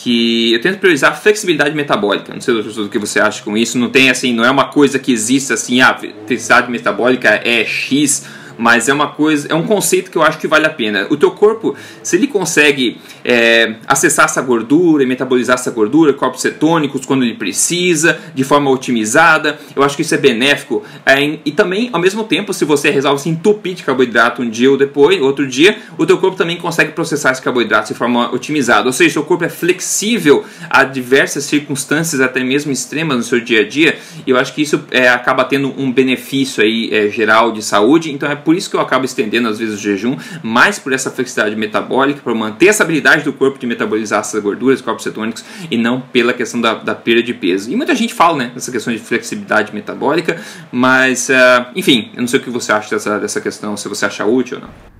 [0.00, 2.32] que eu tento priorizar a flexibilidade metabólica.
[2.32, 3.76] Não sei o que você acha com isso.
[3.76, 7.64] Não tem assim, não é uma coisa que existe assim, a ah, flexibilidade metabólica é
[7.64, 8.24] X
[8.58, 11.06] mas é uma coisa, é um conceito que eu acho que vale a pena.
[11.08, 16.42] O teu corpo, se ele consegue é, acessar essa gordura e metabolizar essa gordura, corpos
[16.42, 20.82] cetônicos quando ele precisa, de forma otimizada, eu acho que isso é benéfico.
[21.06, 24.70] É, e também, ao mesmo tempo, se você resolve se entupir de carboidrato um dia
[24.70, 28.86] ou depois, outro dia, o teu corpo também consegue processar esse carboidrato de forma otimizada.
[28.86, 33.40] Ou seja, o seu corpo é flexível a diversas circunstâncias, até mesmo extremas no seu
[33.40, 33.98] dia a dia.
[34.26, 38.12] E eu acho que isso é, acaba tendo um benefício aí é, geral de saúde.
[38.12, 41.10] Então é por isso que eu acabo estendendo às vezes o jejum, mais por essa
[41.10, 45.76] flexibilidade metabólica, para manter essa habilidade do corpo de metabolizar essas gorduras, corpos cetônicos, e
[45.76, 47.70] não pela questão da, da perda de peso.
[47.70, 50.40] E muita gente fala, né, dessa questão de flexibilidade metabólica,
[50.72, 54.06] mas, uh, enfim, eu não sei o que você acha dessa, dessa questão, se você
[54.06, 54.97] acha útil ou não.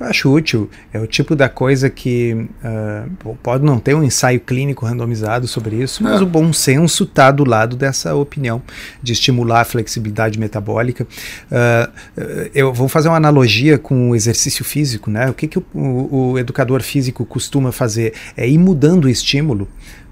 [0.00, 2.32] Eu acho útil, é o tipo da coisa que
[2.64, 6.24] uh, pode não ter um ensaio clínico randomizado sobre isso, mas é.
[6.24, 8.62] o bom senso está do lado dessa opinião
[9.02, 11.06] de estimular a flexibilidade metabólica.
[11.52, 15.28] Uh, eu vou fazer uma analogia com o exercício físico, né?
[15.28, 18.14] O que, que o, o, o educador físico costuma fazer?
[18.34, 19.68] É ir mudando o estímulo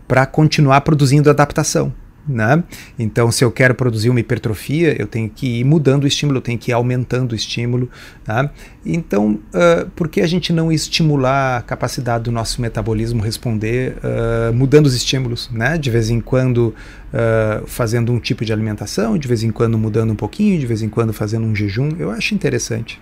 [0.07, 1.95] para continuar produzindo adaptação.
[2.29, 2.63] Né?
[2.99, 6.43] Então, se eu quero produzir uma hipertrofia, eu tenho que ir mudando o estímulo, eu
[6.43, 7.89] tenho que ir aumentando o estímulo.
[8.25, 8.51] Tá?
[8.85, 14.53] Então, uh, por que a gente não estimular a capacidade do nosso metabolismo responder uh,
[14.53, 15.49] mudando os estímulos?
[15.51, 15.79] Né?
[15.79, 16.75] De vez em quando
[17.13, 20.83] uh, fazendo um tipo de alimentação, de vez em quando mudando um pouquinho, de vez
[20.83, 21.91] em quando fazendo um jejum.
[21.99, 23.01] Eu acho interessante.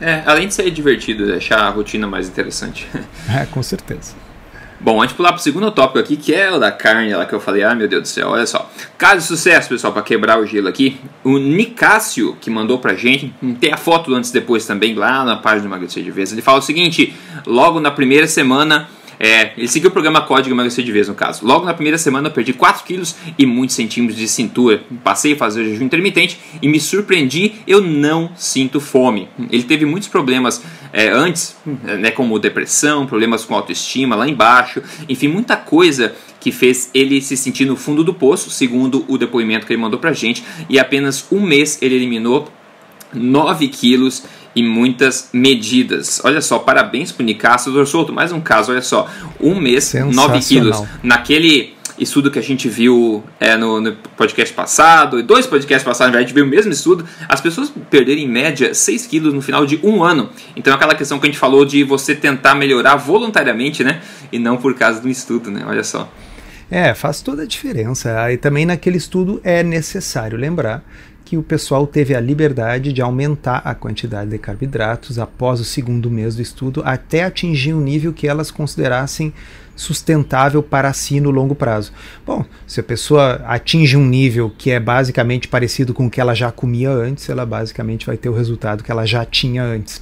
[0.00, 2.86] É, além de ser divertido, deixar a rotina mais interessante.
[3.28, 4.14] é, com certeza.
[4.78, 7.24] Bom, antes de pular para o segundo tópico aqui, que é o da carne, lá
[7.24, 8.70] que eu falei, ah meu Deus do céu, olha só.
[8.98, 13.34] Caso de sucesso, pessoal, para quebrar o gelo aqui, o Nicásio, que mandou pra gente,
[13.58, 16.30] tem a foto do antes e depois também lá na página do Emagrecer de Vez,
[16.30, 17.14] ele fala o seguinte,
[17.46, 21.46] logo na primeira semana é, ele seguiu o programa Código Emagrecer de Vez, no caso.
[21.46, 24.82] Logo na primeira semana eu perdi 4 quilos e muitos centímetros de cintura.
[25.02, 29.28] Passei a fazer jejum intermitente e me surpreendi, eu não sinto fome.
[29.50, 35.28] Ele teve muitos problemas é, antes, né, como depressão, problemas com autoestima lá embaixo, enfim,
[35.28, 39.72] muita coisa que fez ele se sentir no fundo do poço, segundo o depoimento que
[39.72, 42.48] ele mandou pra gente, e apenas um mês ele eliminou
[43.12, 44.24] 9 quilos
[44.56, 46.22] e muitas medidas.
[46.24, 49.06] Olha só, parabéns pro Nicasso, doutor Souto, mais um caso, olha só,
[49.38, 50.82] um mês, 9 quilos.
[51.02, 56.20] Naquele estudo que a gente viu é, no, no, podcast passado, dois podcasts passados, a
[56.20, 59.78] gente viu o mesmo estudo, as pessoas perderem em média 6 quilos no final de
[59.82, 60.30] um ano.
[60.56, 64.00] Então aquela questão que a gente falou de você tentar melhorar voluntariamente, né?
[64.32, 65.64] E não por causa do estudo, né?
[65.66, 66.10] Olha só.
[66.70, 68.32] É, faz toda a diferença.
[68.32, 70.82] E também naquele estudo é necessário lembrar
[71.26, 76.08] que o pessoal teve a liberdade de aumentar a quantidade de carboidratos após o segundo
[76.08, 79.34] mês do estudo até atingir um nível que elas considerassem
[79.74, 81.92] sustentável para si no longo prazo.
[82.24, 86.32] Bom, se a pessoa atinge um nível que é basicamente parecido com o que ela
[86.32, 90.00] já comia antes, ela basicamente vai ter o resultado que ela já tinha antes.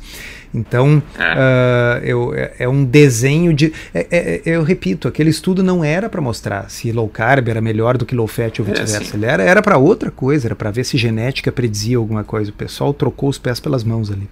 [0.55, 3.73] Então, é, uh, eu, é, é, um desenho de.
[3.93, 7.61] É, é, é, eu repito, aquele estudo não era para mostrar se low carb era
[7.61, 9.17] melhor do que low fat ou é, vice-versa.
[9.17, 12.51] Ele era, para outra coisa, era para ver se genética predizia alguma coisa.
[12.51, 14.29] O pessoal trocou os pés pelas mãos ali.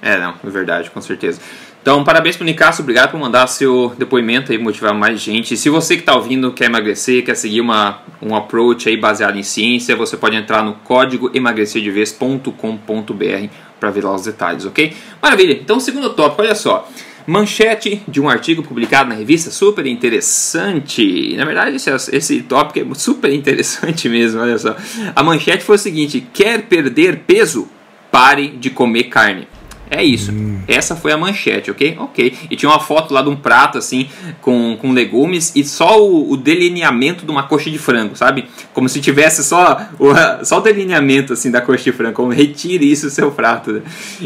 [0.00, 1.40] É, não, é verdade, com certeza.
[1.80, 5.56] Então, parabéns pro Nicasso, obrigado por mandar seu depoimento e motivar mais gente.
[5.56, 9.42] Se você que está ouvindo quer emagrecer, quer seguir uma, um approach aí baseado em
[9.42, 14.94] ciência, você pode entrar no código emagrecerdevez.com.br para ver lá os detalhes, ok?
[15.22, 16.88] Maravilha, então segundo tópico, olha só.
[17.26, 21.34] Manchete de um artigo publicado na revista, super interessante.
[21.36, 24.76] Na verdade, esse, esse tópico é super interessante mesmo, olha só.
[25.16, 27.66] A manchete foi o seguinte: quer perder peso?
[28.10, 29.48] Pare de comer carne.
[29.90, 30.32] É isso.
[30.32, 30.60] Hum.
[30.66, 31.96] Essa foi a manchete, ok?
[31.98, 32.34] Ok.
[32.50, 34.08] E tinha uma foto lá de um prato, assim,
[34.40, 38.46] com, com legumes e só o, o delineamento de uma coxa de frango, sabe?
[38.72, 40.08] Como se tivesse só o,
[40.44, 42.14] só o delineamento, assim, da coxa de frango.
[42.14, 43.72] Como retire isso do seu prato.
[43.72, 43.82] Né?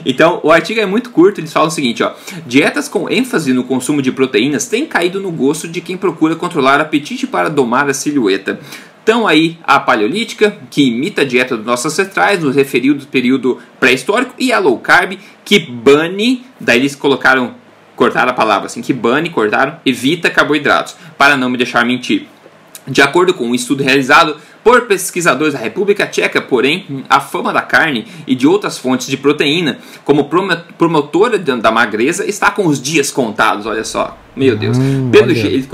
[0.07, 1.41] Então, o artigo é muito curto.
[1.41, 2.13] Eles falam o seguinte, ó.
[2.47, 6.81] Dietas com ênfase no consumo de proteínas têm caído no gosto de quem procura controlar
[6.81, 8.61] apetite para domar a silhueta.
[9.09, 13.59] Então aí a paleolítica, que imita a dieta dos nossos ancestrais, nos referiu do período
[13.81, 17.55] pré-histórico, e a low carb, que bane, daí eles colocaram,
[17.97, 22.27] cortaram a palavra assim, que bane, cortaram, evita carboidratos, para não me deixar mentir.
[22.87, 27.63] De acordo com um estudo realizado por pesquisadores da República Tcheca, porém, a fama da
[27.63, 30.29] carne e de outras fontes de proteína como
[30.77, 34.17] promotora da magreza está com os dias contados, olha só.
[34.37, 34.79] Meu Deus.
[34.79, 35.69] Hum, pelo, je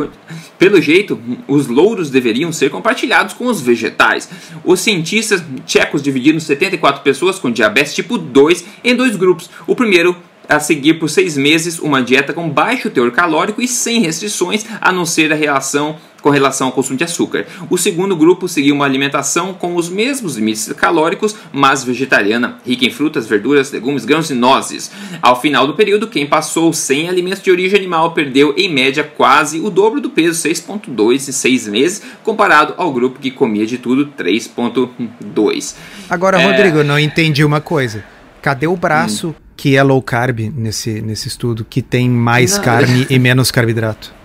[0.58, 4.28] pelo jeito, os louros deveriam ser compartilhados com os vegetais.
[4.64, 9.50] Os cientistas tchecos dividiram 74 pessoas com diabetes tipo 2 em dois grupos.
[9.66, 10.16] O primeiro
[10.48, 14.92] a seguir por seis meses uma dieta com baixo teor calórico e sem restrições, a
[14.92, 17.44] não ser a relação com relação ao consumo de açúcar.
[17.68, 22.90] O segundo grupo seguiu uma alimentação com os mesmos limites calóricos, mas vegetariana, rica em
[22.90, 24.90] frutas, verduras, legumes, grãos e nozes.
[25.20, 29.60] Ao final do período, quem passou sem alimentos de origem animal perdeu em média quase
[29.60, 34.06] o dobro do peso, 6,2 em seis meses, comparado ao grupo que comia de tudo,
[34.18, 35.74] 3,2.
[36.08, 36.46] Agora, é...
[36.46, 38.02] Rodrigo, não entendi uma coisa.
[38.40, 39.34] Cadê o braço hum.
[39.54, 42.64] que é low carb nesse, nesse estudo, que tem mais não.
[42.64, 44.23] carne e menos carboidrato?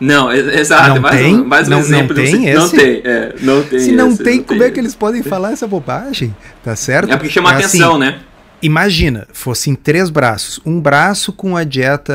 [0.00, 0.94] Não, exato.
[0.94, 1.34] Não mais tem?
[1.34, 2.16] Um, mais um não, exemplo.
[2.16, 2.58] Não tem esse?
[2.58, 4.94] Não tem, é, não tem Se não esse, tem, não como tem é que eles
[4.94, 6.34] podem falar essa bobagem?
[6.62, 7.12] Tá certo?
[7.12, 8.20] É porque chama é atenção, assim, né?
[8.60, 10.60] Imagina, fossem três braços.
[10.66, 12.12] Um braço com a dieta,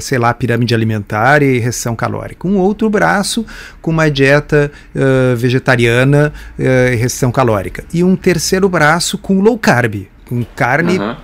[0.00, 2.48] sei lá, pirâmide alimentar e restrição calórica.
[2.48, 3.44] Um outro braço
[3.82, 7.84] com uma dieta uh, vegetariana uh, e restrição calórica.
[7.92, 11.16] E um terceiro braço com low carb, com carne uhum.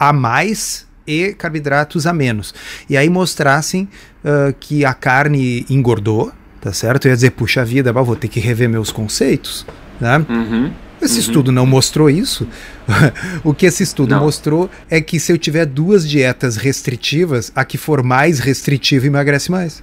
[0.00, 2.54] a mais e carboidratos a menos.
[2.88, 3.88] E aí mostrassem
[4.24, 7.06] uh, que a carne engordou, tá certo?
[7.06, 9.66] Eu ia dizer, puxa vida, vou ter que rever meus conceitos,
[10.00, 10.24] né?
[10.28, 11.20] Uhum, esse uhum.
[11.20, 12.46] estudo não mostrou isso.
[13.42, 14.20] o que esse estudo não.
[14.20, 19.50] mostrou é que se eu tiver duas dietas restritivas, a que for mais restritiva emagrece
[19.50, 19.82] mais.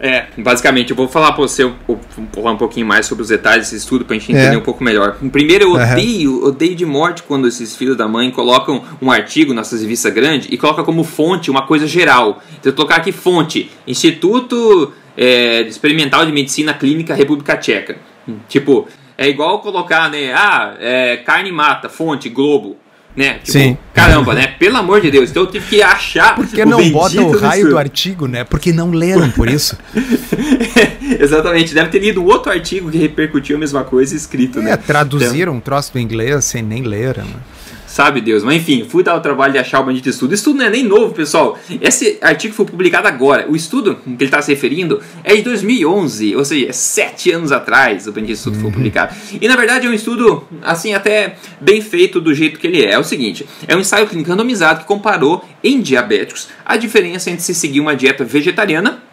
[0.00, 1.70] É, basicamente, eu vou falar para você
[2.32, 4.58] falar um pouquinho mais sobre os detalhes desse estudo para a gente entender é.
[4.58, 5.16] um pouco melhor.
[5.32, 6.46] Primeiro, eu odeio, uhum.
[6.46, 10.56] odeio de morte quando esses filhos da mãe colocam um artigo nessas revistas grandes e
[10.56, 12.40] colocam como fonte uma coisa geral.
[12.58, 17.96] Então, eu colocar aqui fonte, Instituto é, Experimental de Medicina Clínica República Tcheca.
[18.48, 22.76] Tipo, é igual colocar, né, ah, é, carne mata, fonte, Globo
[23.18, 23.40] né?
[23.42, 23.76] Tipo, Sim.
[23.92, 24.46] Caramba, né?
[24.46, 25.30] Pelo amor de Deus.
[25.30, 26.36] Então eu tive que achar.
[26.36, 28.44] Por que não bota o raio do, do artigo, né?
[28.44, 29.76] Porque não leram por isso.
[31.18, 31.74] Exatamente.
[31.74, 34.76] Deve ter lido outro artigo que repercutiu a mesma coisa escrito, é, né?
[34.76, 37.24] Traduziram então, um troço do inglês sem nem ler, né?
[37.98, 38.44] Sabe Deus.
[38.44, 40.30] Mas enfim, fui dar o trabalho de achar o bendito estudo.
[40.30, 41.58] O estudo não é nem novo, pessoal.
[41.80, 43.50] Esse artigo foi publicado agora.
[43.50, 47.50] O estudo que ele está se referindo é de 2011, ou seja, é sete anos
[47.50, 48.62] atrás o bendito estudo uhum.
[48.62, 49.16] foi publicado.
[49.40, 52.92] E na verdade é um estudo, assim, até bem feito do jeito que ele é.
[52.92, 57.42] É o seguinte: é um ensaio clínico randomizado que comparou em diabéticos a diferença entre
[57.42, 59.07] se seguir uma dieta vegetariana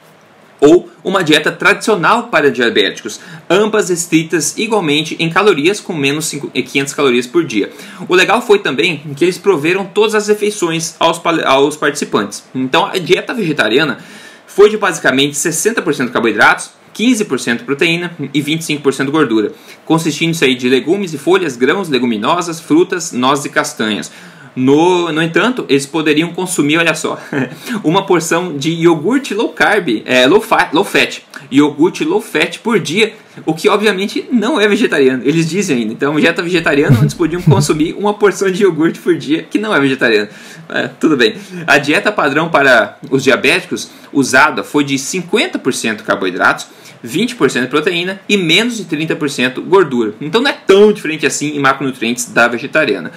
[0.59, 7.27] ou uma dieta tradicional para diabéticos, ambas restritas igualmente em calorias com menos 500 calorias
[7.27, 7.71] por dia.
[8.07, 12.43] O legal foi também que eles proveram todas as refeições aos, aos participantes.
[12.53, 13.99] Então a dieta vegetariana
[14.47, 19.51] foi de basicamente 60% carboidratos, 15% proteína e 25% gordura,
[19.83, 24.11] consistindo aí de legumes e folhas, grãos, leguminosas, frutas, nozes e castanhas.
[24.55, 27.19] No, no entanto, eles poderiam consumir, olha só,
[27.83, 32.79] uma porção de iogurte low carb, é, low, fat, low fat, iogurte low fat por
[32.79, 33.13] dia,
[33.45, 35.23] o que obviamente não é vegetariano.
[35.25, 35.93] Eles dizem ainda.
[35.93, 39.79] Então, dieta vegetariana, eles podiam consumir uma porção de iogurte por dia, que não é
[39.79, 40.29] vegetariano.
[40.69, 41.35] É, tudo bem.
[41.67, 46.67] A dieta padrão para os diabéticos usada foi de 50% carboidratos,
[47.05, 50.15] 20% proteína e menos de 30% gordura.
[50.19, 53.11] Então não é tão diferente assim em macronutrientes da vegetariana.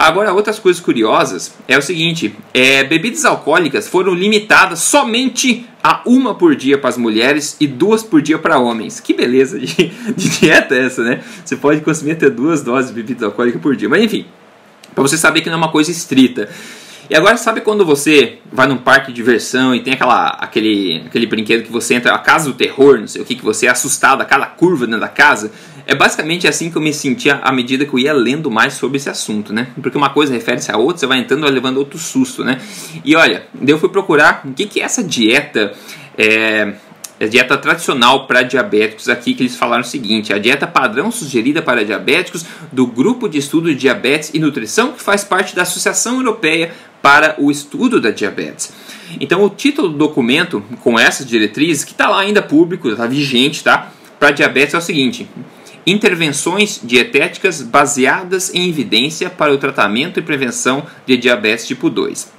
[0.00, 6.34] Agora, outras coisas curiosas é o seguinte: é, bebidas alcoólicas foram limitadas somente a uma
[6.34, 8.98] por dia para as mulheres e duas por dia para homens.
[8.98, 9.66] Que beleza de,
[10.16, 11.22] de dieta é essa, né?
[11.44, 13.90] Você pode consumir até duas doses de bebida alcoólica por dia.
[13.90, 14.24] Mas enfim,
[14.94, 16.48] para você saber que não é uma coisa estrita.
[17.10, 21.26] E agora, sabe quando você vai num parque de diversão e tem aquela, aquele, aquele
[21.26, 23.68] brinquedo que você entra, a casa do terror, não sei o que, que você é
[23.68, 25.50] assustado, aquela curva dentro da casa?
[25.90, 28.96] É basicamente assim que eu me sentia à medida que eu ia lendo mais sobre
[28.96, 29.66] esse assunto, né?
[29.82, 32.60] Porque uma coisa refere-se a outra, você vai entrando e levando outro susto, né?
[33.04, 35.72] E olha, eu fui procurar o que, que é essa dieta.
[36.16, 36.74] É,
[37.20, 41.60] a dieta tradicional para diabéticos aqui que eles falaram o seguinte: a dieta padrão sugerida
[41.60, 46.18] para diabéticos do grupo de estudo de diabetes e nutrição que faz parte da Associação
[46.18, 46.72] Europeia
[47.02, 48.72] para o Estudo da Diabetes.
[49.20, 53.64] Então, o título do documento com essas diretrizes, que está lá ainda público, está vigente,
[53.64, 53.90] tá?
[54.20, 55.26] Para diabetes é o seguinte:
[55.86, 62.32] intervenções dietéticas baseadas em evidência para o tratamento e prevenção de diabetes tipo 2.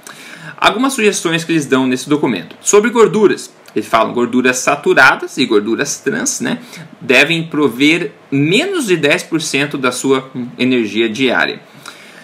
[0.56, 3.52] Algumas sugestões que eles dão nesse documento sobre gorduras.
[3.74, 6.58] Eles falam gorduras saturadas e gorduras trans, né?
[7.00, 11.60] Devem prover menos de 10% da sua energia diária.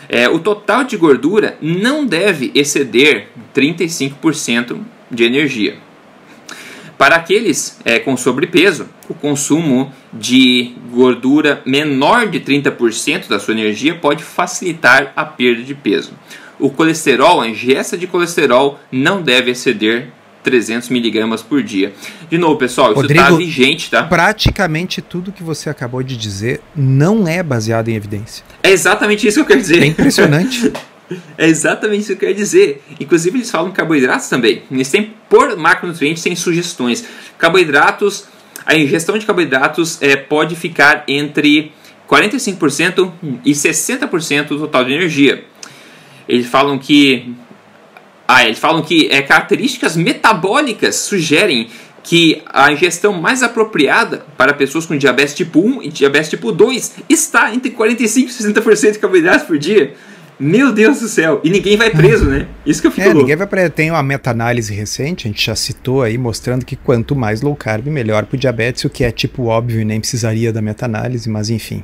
[0.09, 4.79] É, o total de gordura não deve exceder 35%
[5.11, 5.79] de energia.
[6.99, 13.95] Para aqueles é, com sobrepeso, o consumo de gordura menor de 30% da sua energia
[13.95, 16.13] pode facilitar a perda de peso.
[16.59, 20.09] O colesterol, a ingesta de colesterol, não deve exceder
[20.43, 21.93] 300 miligramas por dia.
[22.29, 24.03] De novo, pessoal, isso está vigente, tá?
[24.03, 28.45] Praticamente tudo que você acabou de dizer não é baseado em evidência.
[28.61, 29.83] É exatamente isso que eu quero dizer.
[29.83, 30.73] É impressionante.
[31.37, 32.83] é exatamente isso que eu quero dizer.
[33.01, 34.63] Inclusive, eles falam carboidratos também.
[34.71, 37.05] Eles têm por macronutrientes sem sugestões.
[37.39, 38.27] Carboidratos,
[38.67, 41.73] a ingestão de carboidratos é, pode ficar entre
[42.09, 43.13] 45%
[43.45, 45.45] e 60% do total de energia.
[46.29, 47.35] Eles falam que
[48.27, 51.71] ah, eles falam que é, características metabólicas sugerem
[52.03, 56.97] que a ingestão mais apropriada para pessoas com diabetes tipo 1 e diabetes tipo 2
[57.09, 59.95] está entre 45 e 60% de carboidratos por dia.
[60.39, 61.41] Meu Deus do céu!
[61.43, 62.47] E ninguém vai preso, né?
[62.65, 63.71] Isso que eu fico é, ninguém vai preso.
[63.71, 67.87] Tem uma meta-análise recente, a gente já citou aí, mostrando que quanto mais low carb,
[67.89, 71.51] melhor para o diabetes, o que é tipo óbvio e nem precisaria da meta-análise, mas
[71.51, 71.83] enfim.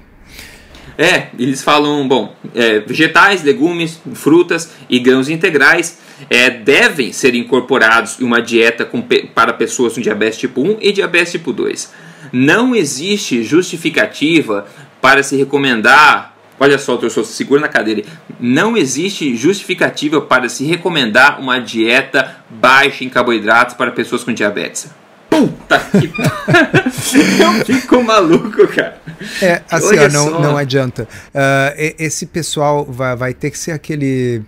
[0.96, 5.98] É, eles falam, bom, é, vegetais, legumes, frutas e grãos integrais
[6.30, 9.02] é, devem ser incorporados em uma dieta com,
[9.34, 11.92] para pessoas com diabetes tipo 1 e diabetes tipo 2.
[12.32, 14.66] Não existe justificativa
[15.00, 16.33] para se recomendar.
[16.58, 18.02] Olha só, professor, segura na cadeira.
[18.38, 24.88] Não existe justificativa para se recomendar uma dieta baixa em carboidratos para pessoas com diabetes.
[25.28, 26.12] Puta que.
[27.42, 29.00] Eu fico maluco, cara.
[29.42, 31.08] É, assim, ó, não, não adianta.
[31.34, 34.42] Uh, esse pessoal vai, vai ter que ser aquele.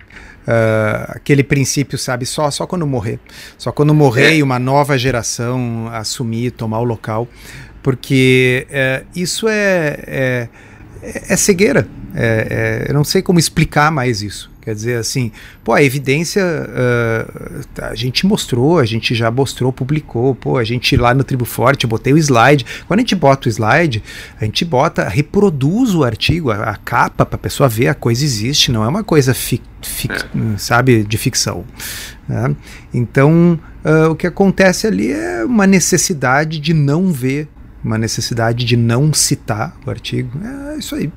[0.46, 3.18] Uh, aquele princípio, sabe, só, só quando morrer.
[3.58, 4.36] Só quando morrer é.
[4.36, 7.26] e uma nova geração assumir, tomar o local.
[7.82, 10.48] Porque uh, isso é, é,
[11.28, 11.86] é cegueira.
[12.14, 14.50] É, é, eu não sei como explicar mais isso.
[14.66, 15.30] Quer dizer, assim,
[15.62, 20.96] pô, a evidência uh, a gente mostrou, a gente já mostrou, publicou, pô, a gente
[20.96, 22.66] lá no Tribo Forte, eu botei o slide.
[22.88, 24.02] Quando a gente bota o slide,
[24.40, 28.24] a gente bota, reproduz o artigo, a, a capa, para a pessoa ver, a coisa
[28.24, 30.58] existe, não é uma coisa, fi, fi, é.
[30.58, 31.64] sabe, de ficção.
[32.28, 32.56] Né?
[32.92, 37.46] Então, uh, o que acontece ali é uma necessidade de não ver,
[37.87, 40.31] uma necessidade de não citar o artigo.
[40.72, 41.11] É isso aí.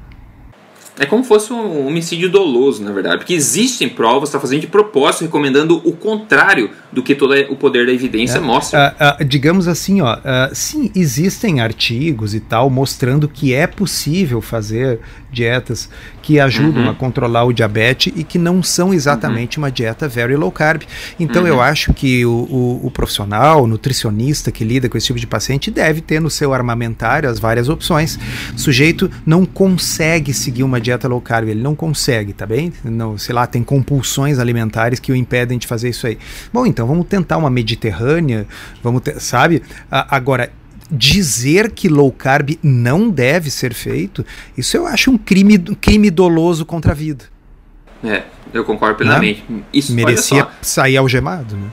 [0.99, 4.67] É como se fosse um homicídio doloso, na verdade, porque existem provas, está fazendo de
[4.67, 8.93] propósito, recomendando o contrário do que todo o poder da evidência é, mostra.
[8.99, 14.41] Uh, uh, digamos assim, ó, uh, sim, existem artigos e tal mostrando que é possível
[14.41, 14.99] fazer
[15.31, 15.89] dietas
[16.21, 16.89] que ajudam uhum.
[16.89, 19.63] a controlar o diabetes e que não são exatamente uhum.
[19.63, 20.83] uma dieta very low carb.
[21.19, 21.47] Então uhum.
[21.47, 25.27] eu acho que o, o, o, profissional, o nutricionista que lida com esse tipo de
[25.27, 28.19] paciente deve ter no seu armamentário as várias opções.
[28.55, 32.73] O sujeito não consegue seguir uma dieta low carb, ele não consegue, tá bem?
[32.83, 36.17] Não, sei lá, tem compulsões alimentares que o impedem de fazer isso aí.
[36.51, 38.47] Bom, então vamos tentar uma mediterrânea,
[38.83, 39.61] vamos ter, sabe?
[39.89, 40.51] agora,
[40.89, 44.25] dizer que low carb não deve ser feito,
[44.57, 47.25] isso eu acho um crime, crime doloso contra a vida.
[48.03, 48.23] É,
[48.53, 49.43] eu concordo plenamente.
[49.73, 51.69] Isso, Merecia sair algemado, né?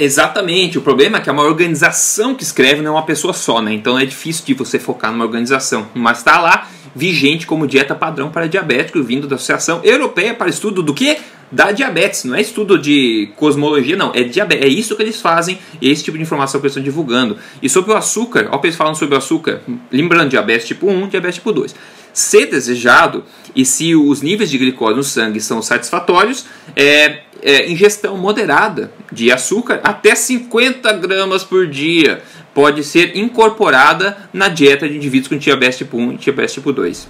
[0.00, 3.60] Exatamente, o problema é que é uma organização que escreve, não é uma pessoa só,
[3.60, 3.72] né?
[3.72, 5.88] Então é difícil de você focar numa organização.
[5.94, 10.80] Mas está lá vigente como dieta padrão para diabéticos, vindo da Associação Europeia para Estudo
[10.80, 11.18] do que?
[11.54, 15.58] Da diabetes, não é estudo de cosmologia, não, é diabetes, é isso que eles fazem,
[15.80, 17.38] esse tipo de informação que eles estão divulgando.
[17.62, 21.36] E sobre o açúcar, olha eles falam sobre o açúcar, lembrando, diabetes tipo 1, diabetes
[21.36, 21.74] tipo 2.
[22.12, 28.18] Se desejado, e se os níveis de glicose no sangue são satisfatórios, é, é ingestão
[28.18, 32.20] moderada de açúcar, até 50 gramas por dia,
[32.52, 37.08] pode ser incorporada na dieta de indivíduos com diabetes tipo 1 e diabetes tipo 2.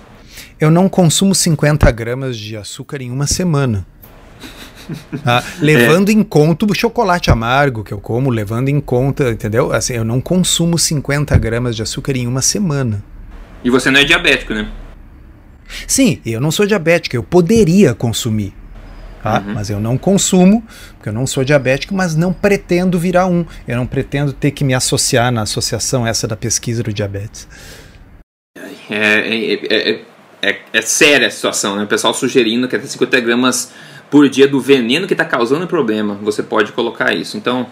[0.61, 3.87] Eu não consumo 50 gramas de açúcar em uma semana.
[5.25, 6.13] Ah, levando é.
[6.13, 9.73] em conta o chocolate amargo que eu como, levando em conta, entendeu?
[9.73, 13.03] Assim, eu não consumo 50 gramas de açúcar em uma semana.
[13.63, 14.69] E você não é diabético, né?
[15.87, 18.53] Sim, eu não sou diabético, eu poderia consumir.
[19.23, 19.39] Tá?
[19.41, 19.55] Uhum.
[19.55, 20.63] Mas eu não consumo,
[20.97, 23.47] porque eu não sou diabético, mas não pretendo virar um.
[23.67, 27.49] Eu não pretendo ter que me associar na associação essa da pesquisa do diabetes.
[28.91, 30.01] É, é, é,
[30.43, 31.85] é, é séria a situação, né?
[31.85, 33.73] O pessoal sugerindo que até 50 gramas
[34.15, 36.17] por dia do veneno que está causando problema.
[36.23, 37.37] Você pode colocar isso.
[37.37, 37.67] Então,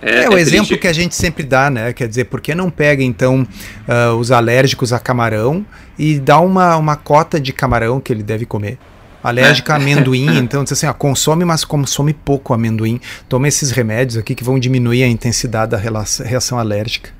[0.00, 0.78] é, é o é exemplo triste.
[0.82, 1.92] que a gente sempre dá, né?
[1.92, 3.44] Quer dizer, por que não pega então
[3.88, 5.66] uh, os alérgicos a camarão
[5.98, 8.78] e dá uma, uma cota de camarão que ele deve comer?
[9.20, 13.00] Alérgica a amendoim, então diz assim, ó, consome, mas consome pouco amendoim.
[13.28, 17.10] Toma esses remédios aqui que vão diminuir a intensidade da reação alérgica.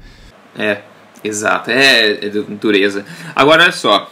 [0.57, 0.79] É,
[1.25, 1.73] exato.
[1.73, 3.05] É, é dureza.
[3.35, 4.09] Agora, olha só.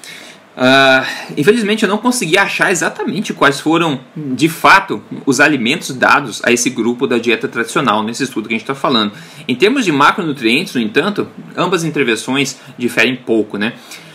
[0.59, 1.07] Uh,
[1.37, 6.69] infelizmente eu não consegui achar exatamente quais foram, de fato, os alimentos dados a esse
[6.69, 9.13] grupo da dieta tradicional, nesse estudo que a gente está falando.
[9.47, 13.57] Em termos de macronutrientes, no entanto, ambas intervenções diferem pouco.
[13.57, 13.75] Né?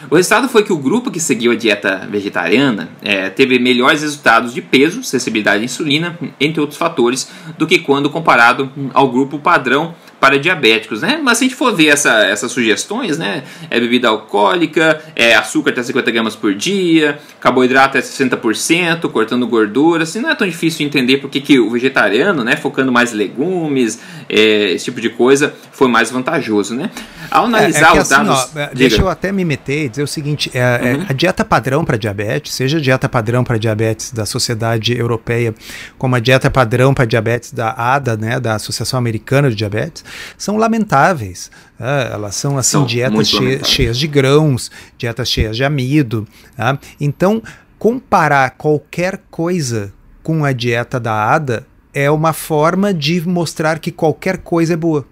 [0.10, 4.54] O resultado foi que o grupo que seguiu a dieta vegetariana é, teve melhores resultados
[4.54, 9.96] de peso, sensibilidade à insulina, entre outros fatores, do que quando comparado ao grupo padrão
[10.24, 11.20] para diabéticos, né?
[11.22, 13.44] Mas se a gente for ver essa, essas sugestões, né?
[13.70, 20.04] É bebida alcoólica, é açúcar até 50 gramas por dia, carboidrato até 60%, cortando gordura,
[20.04, 22.56] assim, não é tão difícil entender porque que o vegetariano, né?
[22.56, 24.00] Focando mais legumes,
[24.30, 26.90] é, esse tipo de coisa, foi mais vantajoso, né?
[27.30, 28.50] Ao analisar é, é os assim, dados...
[28.56, 31.06] Ó, deixa eu até me meter e dizer o seguinte, é, é uhum.
[31.10, 35.54] a dieta padrão para diabetes, seja a dieta padrão para diabetes da Sociedade Europeia,
[35.98, 38.40] como a dieta padrão para diabetes da ADA, né?
[38.40, 40.06] Da Associação Americana de Diabetes,
[40.38, 41.52] são lamentáveis.
[41.80, 42.10] Né?
[42.12, 46.28] Elas são assim são dietas cheias, cheias de grãos, dietas cheias de amido.
[46.56, 46.78] Tá?
[47.00, 47.42] Então,
[47.78, 54.38] comparar qualquer coisa com a dieta da ADA é uma forma de mostrar que qualquer
[54.38, 55.06] coisa é boa.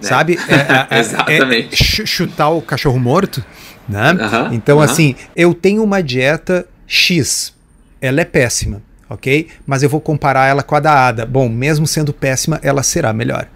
[0.00, 0.06] É.
[0.06, 0.38] Sabe?
[0.48, 2.02] É, é, é Exatamente.
[2.02, 3.44] É chutar o cachorro morto.
[3.88, 4.16] Né?
[4.50, 7.54] então, assim, eu tenho uma dieta X,
[8.00, 9.46] ela é péssima, ok?
[9.64, 11.24] Mas eu vou comparar ela com a da ADA.
[11.24, 13.46] Bom, mesmo sendo péssima, ela será melhor.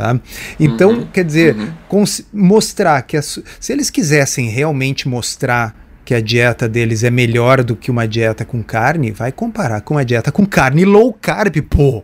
[0.00, 0.18] Tá?
[0.58, 2.04] Então, uhum, quer dizer, uhum.
[2.32, 5.76] mostrar que se eles quisessem realmente mostrar
[6.06, 9.92] que a dieta deles é melhor do que uma dieta com carne, vai comparar com
[9.92, 12.02] uma dieta com carne low carb, pô.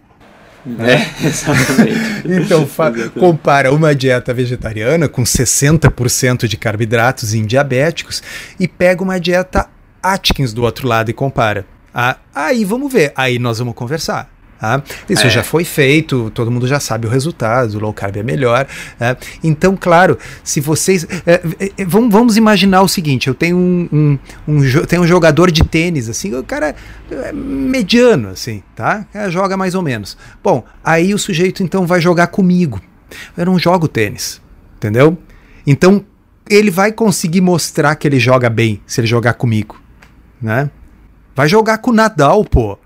[0.78, 1.98] É, exatamente.
[2.26, 2.68] então,
[3.18, 8.22] compara uma dieta vegetariana com 60% de carboidratos em diabéticos
[8.60, 9.70] e pega uma dieta
[10.02, 11.64] Atkins do outro lado e compara.
[11.94, 14.35] Ah, aí vamos ver, aí nós vamos conversar.
[14.58, 14.82] Tá?
[15.08, 15.30] Isso é.
[15.30, 18.66] já foi feito, todo mundo já sabe o resultado, o low carb é melhor.
[18.98, 19.16] Né?
[19.44, 21.06] Então, claro, se vocês.
[21.26, 25.06] É, é, é vamos, vamos imaginar o seguinte: eu tenho um, um, um, tenho um
[25.06, 26.74] jogador de tênis, assim, o cara
[27.10, 29.06] é mediano, assim, tá?
[29.28, 30.16] joga mais ou menos.
[30.42, 32.80] Bom, aí o sujeito então vai jogar comigo.
[33.36, 34.40] Eu não jogo tênis,
[34.76, 35.16] entendeu?
[35.66, 36.04] Então,
[36.48, 39.80] ele vai conseguir mostrar que ele joga bem se ele jogar comigo,
[40.40, 40.70] né?
[41.34, 42.78] Vai jogar com o Nadal, pô.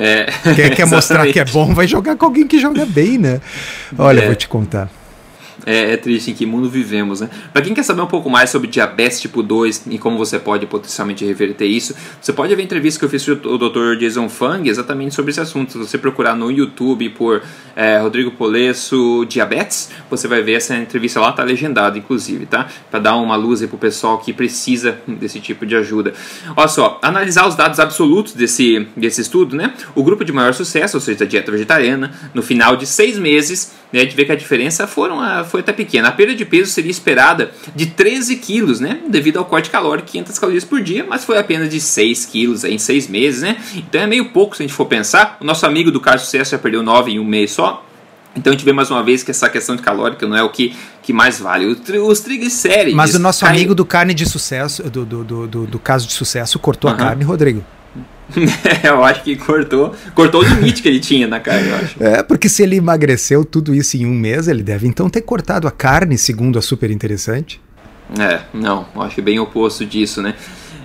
[0.00, 3.40] É, quer, quer mostrar que é bom, vai jogar com alguém que joga bem, né?
[3.98, 4.26] Olha, é.
[4.26, 4.88] vou te contar.
[5.66, 7.28] É, é, triste em que mundo vivemos, né?
[7.52, 10.66] Para quem quer saber um pouco mais sobre diabetes tipo 2 e como você pode
[10.66, 13.98] potencialmente reverter isso, você pode ver a entrevista que eu fiz com o Dr.
[13.98, 15.72] Jason Fung exatamente sobre esse assunto.
[15.72, 17.42] Se você procurar no YouTube por
[17.74, 22.68] é, Rodrigo Polesso Diabetes, você vai ver essa entrevista lá, tá legendada inclusive, tá?
[22.90, 26.14] Para dar uma luz aí pro pessoal que precisa desse tipo de ajuda.
[26.56, 29.74] Olha só, analisar os dados absolutos desse, desse estudo, né?
[29.94, 33.72] O grupo de maior sucesso, ou seja, a dieta vegetariana, no final de seis meses,
[33.92, 36.08] né, a gente vê que a diferença foram a, foi até pequena.
[36.08, 39.00] A perda de peso seria esperada de 13 quilos, né?
[39.08, 42.78] Devido ao corte calórico, 500 calorias por dia, mas foi apenas de 6 quilos em
[42.78, 43.56] 6 meses, né?
[43.74, 45.38] Então é meio pouco se a gente for pensar.
[45.40, 47.84] O nosso amigo do Carlos Sucesso já perdeu 9 em um mês só.
[48.36, 50.50] Então a gente vê mais uma vez que essa questão de calórica não é o
[50.50, 51.66] que, que mais vale.
[51.66, 52.94] Os triglicérides.
[52.94, 56.12] Mas o nosso amigo do carne de sucesso, do, do, do, do, do caso de
[56.12, 56.96] sucesso, cortou uhum.
[56.96, 57.64] a carne, Rodrigo.
[58.84, 62.02] eu acho que cortou, cortou o limite que ele tinha na carne, eu acho.
[62.02, 65.66] É, porque se ele emagreceu tudo isso em um mês, ele deve então ter cortado
[65.66, 67.60] a carne, segundo a super interessante.
[68.18, 70.34] É, não, eu acho que é bem oposto disso, né?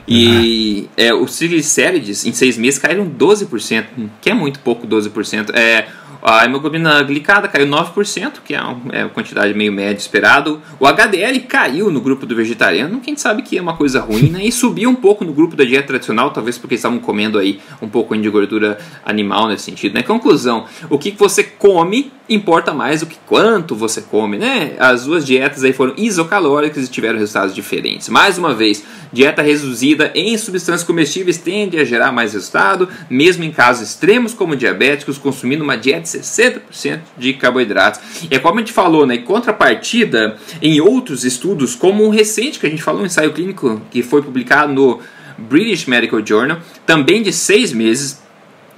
[0.07, 0.87] E uhum.
[0.97, 3.85] é, os triglicérides em seis meses caíram 12%,
[4.21, 5.55] que é muito pouco 12%.
[5.55, 5.87] É,
[6.23, 10.61] a hemoglobina glicada caiu 9%, que é uma, é uma quantidade meio média esperado.
[10.79, 14.45] O HDL caiu no grupo do vegetariano, quem sabe que é uma coisa ruim, né?
[14.45, 17.89] E subiu um pouco no grupo da dieta tradicional, talvez porque estavam comendo aí um
[17.89, 20.03] pouco de gordura animal nesse sentido, né?
[20.03, 24.75] Conclusão, o que você come importa mais do que quanto você come, né?
[24.79, 28.07] As duas dietas aí foram isocalóricas e tiveram resultados diferentes.
[28.07, 33.51] Mais uma vez, dieta reduzida em substâncias comestíveis tende a gerar mais resultado, mesmo em
[33.51, 37.99] casos extremos como diabéticos, consumindo uma dieta 60% de carboidratos.
[38.29, 42.69] É como a gente falou, né, contrapartida, em outros estudos, como um recente que a
[42.69, 44.99] gente falou, um ensaio clínico que foi publicado no
[45.37, 48.21] British Medical Journal, também de seis meses,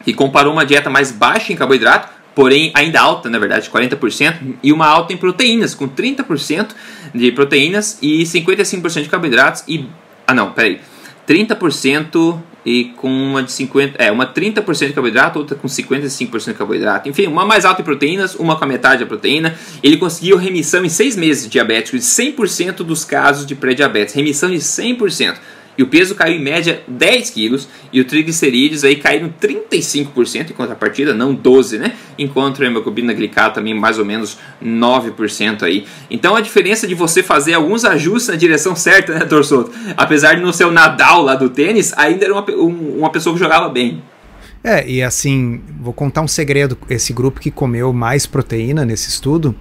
[0.04, 4.72] que comparou uma dieta mais baixa em carboidrato, porém ainda alta, na verdade, 40%, e
[4.72, 6.70] uma alta em proteínas, com 30%
[7.14, 9.88] de proteínas e 55% de carboidratos e
[10.28, 10.82] ah não, peraí,
[11.28, 16.54] 30% e com uma de 50, é, uma 30% de carboidrato, outra com 55% de
[16.56, 17.08] carboidrato.
[17.08, 19.56] Enfim, uma mais alta em proteínas, uma com a metade da proteína.
[19.84, 24.58] Ele conseguiu remissão em 6 meses diabético de 100% dos casos de pré-diabetes, remissão de
[24.58, 25.38] 100%.
[25.78, 30.54] E o peso caiu em média 10 quilos e o triglicerídeos aí caíram 35% em
[30.54, 31.94] contrapartida, não 12%, né?
[32.18, 35.86] Enquanto a hemoglobina glicada também mais ou menos 9% aí.
[36.10, 39.72] Então a diferença de você fazer alguns ajustes na direção certa, né, Torçoto?
[39.98, 43.40] Apesar de não ser o Nadal lá do tênis, ainda era uma, uma pessoa que
[43.40, 44.02] jogava bem.
[44.64, 46.76] É, e assim, vou contar um segredo.
[46.90, 49.56] Esse grupo que comeu mais proteína nesse estudo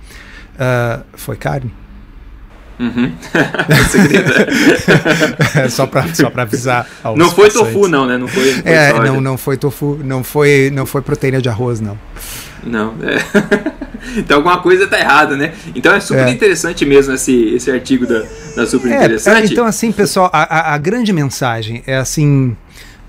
[0.55, 1.71] uh, foi carne.
[2.79, 3.13] Uhum.
[5.55, 6.87] é só para só para avisar.
[7.17, 8.19] Não foi tofu não, né?
[8.19, 8.53] Não foi.
[8.53, 9.03] foi é, soja.
[9.05, 11.97] não, não foi tofu, não foi, não foi proteína de arroz não.
[12.65, 13.19] Não, é.
[14.19, 15.53] então alguma coisa tá errada, né?
[15.75, 16.31] Então é super é.
[16.31, 18.25] interessante mesmo esse, esse artigo da,
[18.57, 19.53] da super é, interessante.
[19.53, 22.57] então assim, pessoal, a, a, a grande mensagem é assim,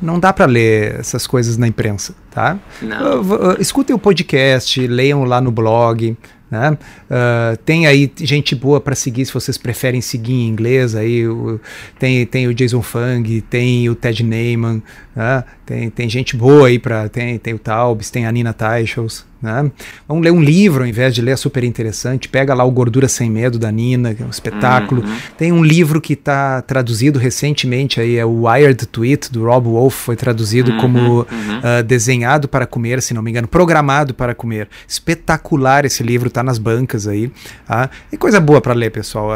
[0.02, 2.58] não dá para ler essas coisas na imprensa, tá?
[2.82, 3.56] Não.
[3.60, 6.18] Escutem o podcast, leiam lá no blog,
[6.56, 6.78] né?
[7.10, 10.96] Uh, tem aí gente boa para seguir se vocês preferem seguir em inglês.
[10.96, 11.60] Aí o,
[12.00, 14.82] tem, tem o Jason Fung, tem o Ted Neyman,
[15.16, 15.44] né?
[15.66, 19.26] tem, tem gente boa aí para tem, tem o Taubes, tem a Nina Teichels.
[19.46, 19.72] Né?
[20.08, 22.28] Vamos ler um livro ao invés de ler, é super interessante.
[22.28, 25.04] Pega lá o Gordura Sem Medo da Nina, que é um espetáculo.
[25.04, 25.18] Uhum.
[25.38, 29.94] Tem um livro que está traduzido recentemente, aí é o Wired Tweet, do Rob Wolf,
[29.94, 30.78] foi traduzido uhum.
[30.80, 31.26] como uhum.
[31.26, 34.68] Uh, Desenhado para Comer, se não me engano, Programado para Comer.
[34.88, 37.32] Espetacular esse livro, tá nas bancas aí.
[37.68, 37.90] Tá?
[38.12, 39.30] E coisa boa para ler, pessoal.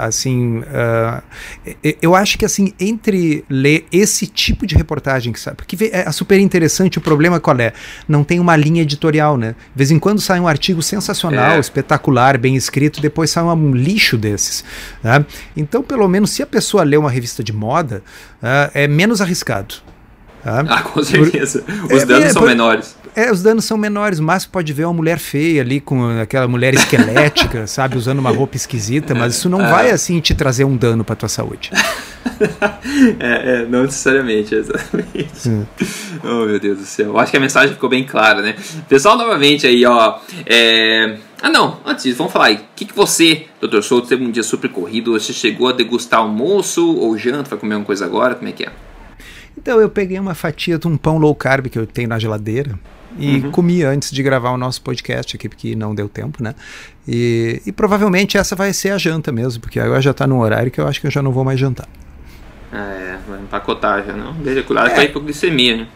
[0.00, 1.22] Assim, uh,
[2.02, 6.38] eu acho que assim, entre ler esse tipo de reportagem, que sabe, porque é super
[6.38, 7.72] interessante, o problema qual é?
[8.08, 9.48] Não tem uma linha editorial, né?
[9.52, 11.58] De vez em quando sai um artigo sensacional, é.
[11.58, 14.64] espetacular, bem escrito, depois sai um lixo desses.
[15.02, 15.24] Né?
[15.56, 18.02] Então, pelo menos, se a pessoa lê uma revista de moda,
[18.42, 19.76] uh, é menos arriscado.
[20.42, 20.64] Tá?
[20.68, 21.64] Ah, com certeza.
[21.90, 22.96] Os é, danos é, são por, menores.
[23.16, 24.18] É, os danos são menores.
[24.18, 28.56] Mas pode ver uma mulher feia ali, com aquela mulher esquelética, sabe, usando uma roupa
[28.56, 29.70] esquisita, mas isso não é.
[29.70, 31.70] vai assim te trazer um dano para tua saúde.
[33.20, 35.66] é, é, não necessariamente, exatamente.
[36.24, 37.18] Oh, meu Deus do céu.
[37.18, 38.56] Acho que a mensagem ficou bem clara, né?
[38.88, 40.18] Pessoal, novamente aí, ó.
[40.46, 41.16] É...
[41.40, 42.56] Ah, não, antes disso, vamos falar aí.
[42.56, 43.82] O que, que você, Dr.
[43.82, 45.12] Souto, teve um dia super corrido?
[45.12, 47.50] Você chegou a degustar almoço ou janta?
[47.50, 48.34] Vai comer uma coisa agora?
[48.34, 48.72] Como é que é?
[49.56, 52.78] Então, eu peguei uma fatia de um pão low carb que eu tenho na geladeira
[53.18, 53.50] e uhum.
[53.50, 56.54] comi antes de gravar o nosso podcast aqui, porque não deu tempo, né?
[57.06, 60.70] E, e provavelmente essa vai ser a janta mesmo, porque agora já está num horário
[60.70, 61.88] que eu acho que eu já não vou mais jantar.
[62.72, 64.32] É, vai empacotar já, não?
[64.34, 64.94] Deixa cuidado é.
[64.94, 65.86] com a hipoglicemia, né?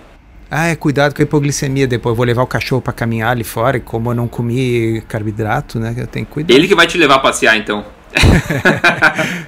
[0.51, 1.87] Ah, é, cuidado com a hipoglicemia.
[1.87, 3.77] Depois eu vou levar o cachorro para caminhar ali fora.
[3.77, 5.95] E como eu não comi carboidrato, né?
[5.97, 6.55] Eu tenho que cuidar.
[6.55, 7.85] Ele que vai te levar a passear, então.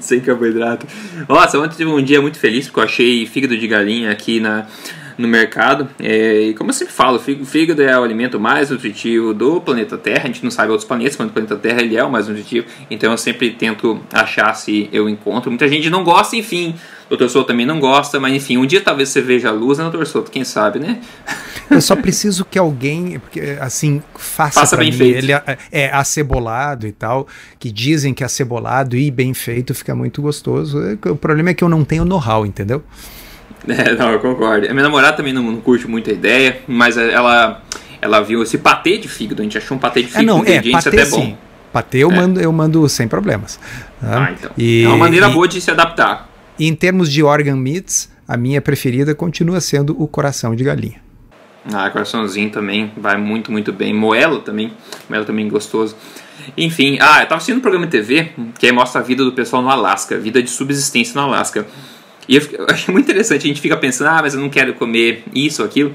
[0.00, 0.86] Sem carboidrato.
[1.28, 4.66] Nossa, ontem tive um dia muito feliz porque eu achei fígado de galinha aqui na,
[5.20, 5.88] no mercado.
[5.98, 9.96] É, e como eu sempre falo, o fígado é o alimento mais nutritivo do planeta
[9.96, 10.24] Terra.
[10.24, 12.66] A gente não sabe outros planetas, mas o planeta Terra ele é o mais nutritivo.
[12.90, 15.50] Então eu sempre tento achar se eu encontro.
[15.50, 16.74] Muita gente não gosta, enfim.
[17.10, 17.28] O Dr.
[17.28, 20.04] Souto também não gosta, mas enfim, um dia talvez você veja a luz, né, Dr.
[20.04, 20.30] Souto?
[20.30, 21.00] Quem sabe, né?
[21.68, 24.96] Eu só preciso que alguém, porque, assim, faça, faça bem mim.
[24.96, 25.18] feito.
[25.18, 30.20] Ele é, é acebolado e tal, que dizem que acebolado e bem feito fica muito
[30.20, 30.78] gostoso.
[31.06, 32.82] O problema é que eu não tenho know-how, entendeu?
[33.68, 34.66] É, não, eu concordo.
[34.66, 37.62] A minha namorada também não, não curte muito a ideia, mas ela,
[38.00, 39.42] ela viu esse patê de fígado.
[39.42, 41.16] A gente achou um patê de é, fígado é, não, é, patê, até sim.
[41.16, 41.38] bom.
[41.72, 42.16] Patê eu, é.
[42.16, 43.60] mando, eu mando sem problemas.
[44.00, 44.26] Tá?
[44.26, 44.50] Ah, então.
[44.56, 46.28] E, é uma maneira e, boa de se adaptar.
[46.58, 51.00] E em termos de organ meats, a minha preferida continua sendo o coração de galinha.
[51.72, 53.92] Ah, coraçãozinho também vai muito, muito bem.
[53.92, 54.72] Moela também,
[55.08, 55.94] moela também gostoso.
[56.56, 59.62] Enfim, ah, eu tava assistindo um programa de TV que mostra a vida do pessoal
[59.62, 61.66] no Alasca, vida de subsistência no Alasca.
[62.30, 64.72] E eu, eu achei muito interessante, a gente fica pensando, ah, mas eu não quero
[64.74, 65.92] comer isso ou aquilo.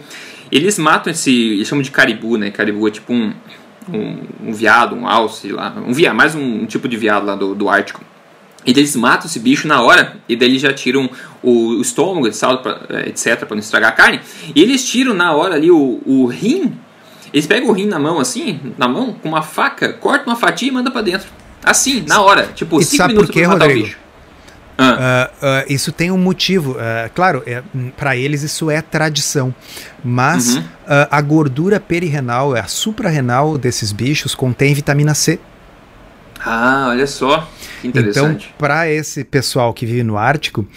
[0.52, 2.52] Eles matam esse, eles chamam de caribu, né?
[2.52, 3.34] Caribu é tipo um,
[3.92, 4.18] um,
[4.48, 7.56] um veado, um alce lá, um veado, mais um, um, tipo de veado lá do,
[7.56, 8.04] do Ártico.
[8.66, 11.10] E eles matam esse bicho na hora, e daí eles já tiram
[11.42, 14.20] o, estômago, sal, eh, etc, para não estragar a carne.
[14.54, 16.74] E eles tiram na hora ali o, o rim,
[17.32, 20.68] eles pegam o rim na mão assim, na mão, com uma faca, cortam uma fatia
[20.68, 21.30] e mandam para dentro.
[21.64, 23.80] Assim, na hora, tipo, 5 minutos pra matar Rodrigo?
[23.80, 24.05] o bicho.
[24.78, 25.30] Ah.
[25.42, 26.72] Uh, uh, isso tem um motivo.
[26.72, 27.64] Uh, claro, é,
[27.96, 29.54] para eles isso é tradição.
[30.04, 30.64] Mas uhum.
[31.10, 35.40] a gordura perirenal, a suprarrenal desses bichos contém vitamina C.
[36.46, 37.50] Ah, olha só.
[37.82, 38.46] Que interessante.
[38.46, 40.68] Então, para esse pessoal que vive no Ártico, uh,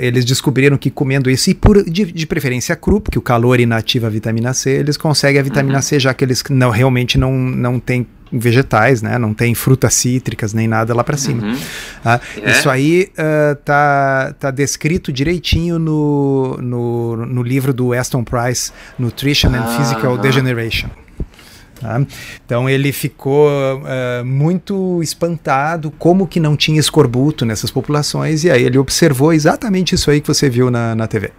[0.00, 4.08] eles descobriram que comendo isso, e por, de, de, preferência cru, porque o calor inativa
[4.08, 5.82] a vitamina C, eles conseguem a vitamina uhum.
[5.82, 9.18] C, já que eles não, realmente não, não têm vegetais, né?
[9.18, 11.46] Não tem frutas cítricas nem nada lá para cima.
[11.46, 11.58] Uhum.
[12.04, 12.50] Ah, é.
[12.50, 19.54] Isso aí uh, tá, tá descrito direitinho no, no, no livro do Aston Price, Nutrition
[19.54, 20.90] and Physical Degeneration.
[21.80, 22.04] Tá?
[22.44, 28.64] Então ele ficou uh, muito espantado como que não tinha escorbuto nessas populações e aí
[28.64, 31.32] ele observou exatamente isso aí que você viu na, na TV.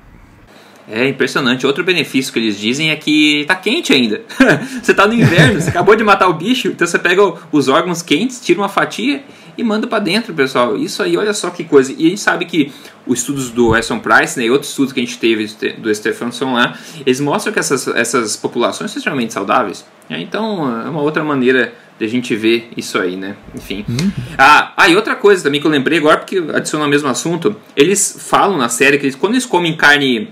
[0.89, 1.67] É impressionante.
[1.67, 4.21] Outro benefício que eles dizem é que tá quente ainda.
[4.81, 7.21] você tá no inverno, você acabou de matar o bicho, então você pega
[7.51, 9.23] os órgãos quentes, tira uma fatia
[9.57, 10.77] e manda para dentro, pessoal.
[10.77, 11.93] Isso aí, olha só que coisa.
[11.97, 12.71] E a gente sabe que
[13.05, 16.53] os estudos do Esson Price né, e outros estudos que a gente teve do Stephenson
[16.53, 19.85] lá, eles mostram que essas, essas populações são extremamente saudáveis.
[20.09, 23.35] É, então, é uma outra maneira de a gente ver isso aí, né?
[23.55, 23.83] Enfim.
[23.89, 24.11] Uhum.
[24.37, 27.55] Ah, ah, e outra coisa também que eu lembrei agora, porque adiciona o mesmo assunto,
[27.75, 30.29] eles falam na série que eles, quando eles comem carne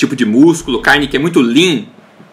[0.00, 1.84] tipo de músculo, carne que é muito lean,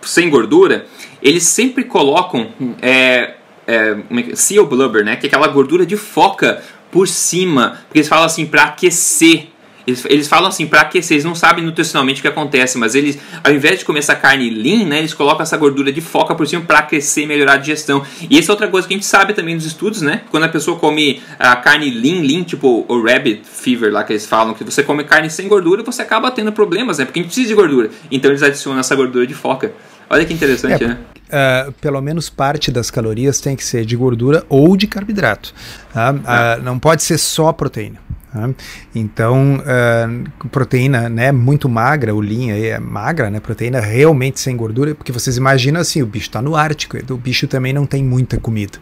[0.02, 0.86] sem gordura,
[1.22, 2.50] eles sempre colocam
[2.82, 3.36] é,
[3.68, 3.98] é,
[4.32, 5.16] é seal blubber, né?
[5.16, 9.50] Que é aquela gordura de foca por cima, porque eles falam assim para aquecer
[9.88, 13.18] eles, eles falam assim, para aquecer, eles não sabem nutricionalmente o que acontece, mas eles,
[13.42, 16.46] ao invés de comer essa carne lean, né, eles colocam essa gordura de foca por
[16.46, 18.04] cima para aquecer e melhorar a digestão.
[18.30, 20.24] E essa é outra coisa que a gente sabe também nos estudos, né?
[20.30, 24.26] Quando a pessoa come a carne lean, lean, tipo o rabbit fever lá que eles
[24.26, 27.06] falam, que você come carne sem gordura, você acaba tendo problemas, né?
[27.06, 27.90] Porque a gente precisa de gordura.
[28.12, 29.72] Então eles adicionam essa gordura de foca.
[30.10, 30.98] Olha que interessante, é, né?
[31.28, 35.54] Uh, pelo menos parte das calorias tem que ser de gordura ou de carboidrato.
[35.94, 36.12] Tá?
[36.12, 38.07] Uh, não pode ser só proteína.
[38.34, 38.54] Né?
[38.94, 44.94] Então, uh, proteína né, muito magra, o linha é magra, né, proteína realmente sem gordura,
[44.94, 48.40] porque vocês imaginam assim, o bicho está no Ártico, o bicho também não tem muita
[48.40, 48.78] comida.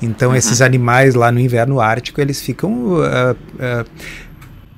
[0.00, 0.36] Então, uhum.
[0.36, 3.84] esses animais lá no inverno ártico, eles ficam uh, uh,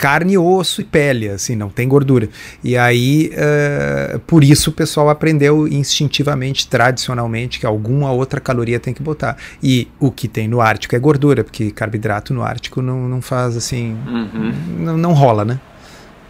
[0.03, 2.29] carne, osso e pele, assim, não tem gordura.
[2.65, 8.93] E aí, uh, por isso o pessoal aprendeu instintivamente, tradicionalmente, que alguma outra caloria tem
[8.93, 9.37] que botar.
[9.63, 13.57] E o que tem no Ártico é gordura, porque carboidrato no Ártico não, não faz
[13.57, 13.97] assim.
[14.05, 14.53] Uhum.
[14.81, 15.61] Não, não rola, né?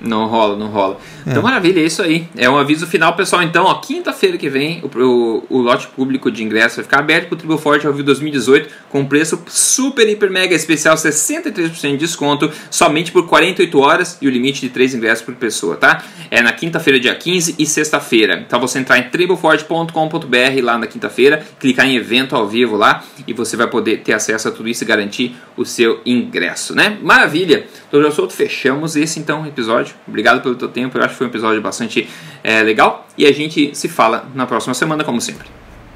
[0.02, 0.98] Não rola, não rola.
[1.24, 1.30] É.
[1.30, 2.26] Então, maravilha, é isso aí.
[2.36, 3.42] É um aviso final, pessoal.
[3.42, 7.28] Então, ó, quinta-feira que vem, o, o, o, lote público de ingresso vai ficar aberto
[7.28, 11.96] para o Tribo Forte ao vivo 2018, com preço super, hiper, mega especial, 63% de
[11.98, 16.02] desconto, somente por 48 horas e o limite de 3 ingressos por pessoa, tá?
[16.30, 18.44] É na quinta-feira, dia 15 e sexta-feira.
[18.44, 23.32] Então, você entrar em triboforte.com.br lá na quinta-feira, clicar em evento ao vivo lá e
[23.32, 26.98] você vai poder ter acesso a tudo isso e garantir o seu ingresso, né?
[27.00, 27.66] Maravilha!
[27.90, 29.46] Doutor Souto, fechamos esse então
[29.92, 30.02] episódio.
[30.06, 32.08] Obrigado pelo teu tempo, eu acho que foi um episódio bastante
[32.42, 33.06] é, legal.
[33.16, 35.48] E a gente se fala na próxima semana, como sempre.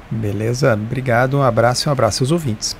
[0.09, 2.77] Beleza, obrigado, um abraço e um abraço aos ouvintes.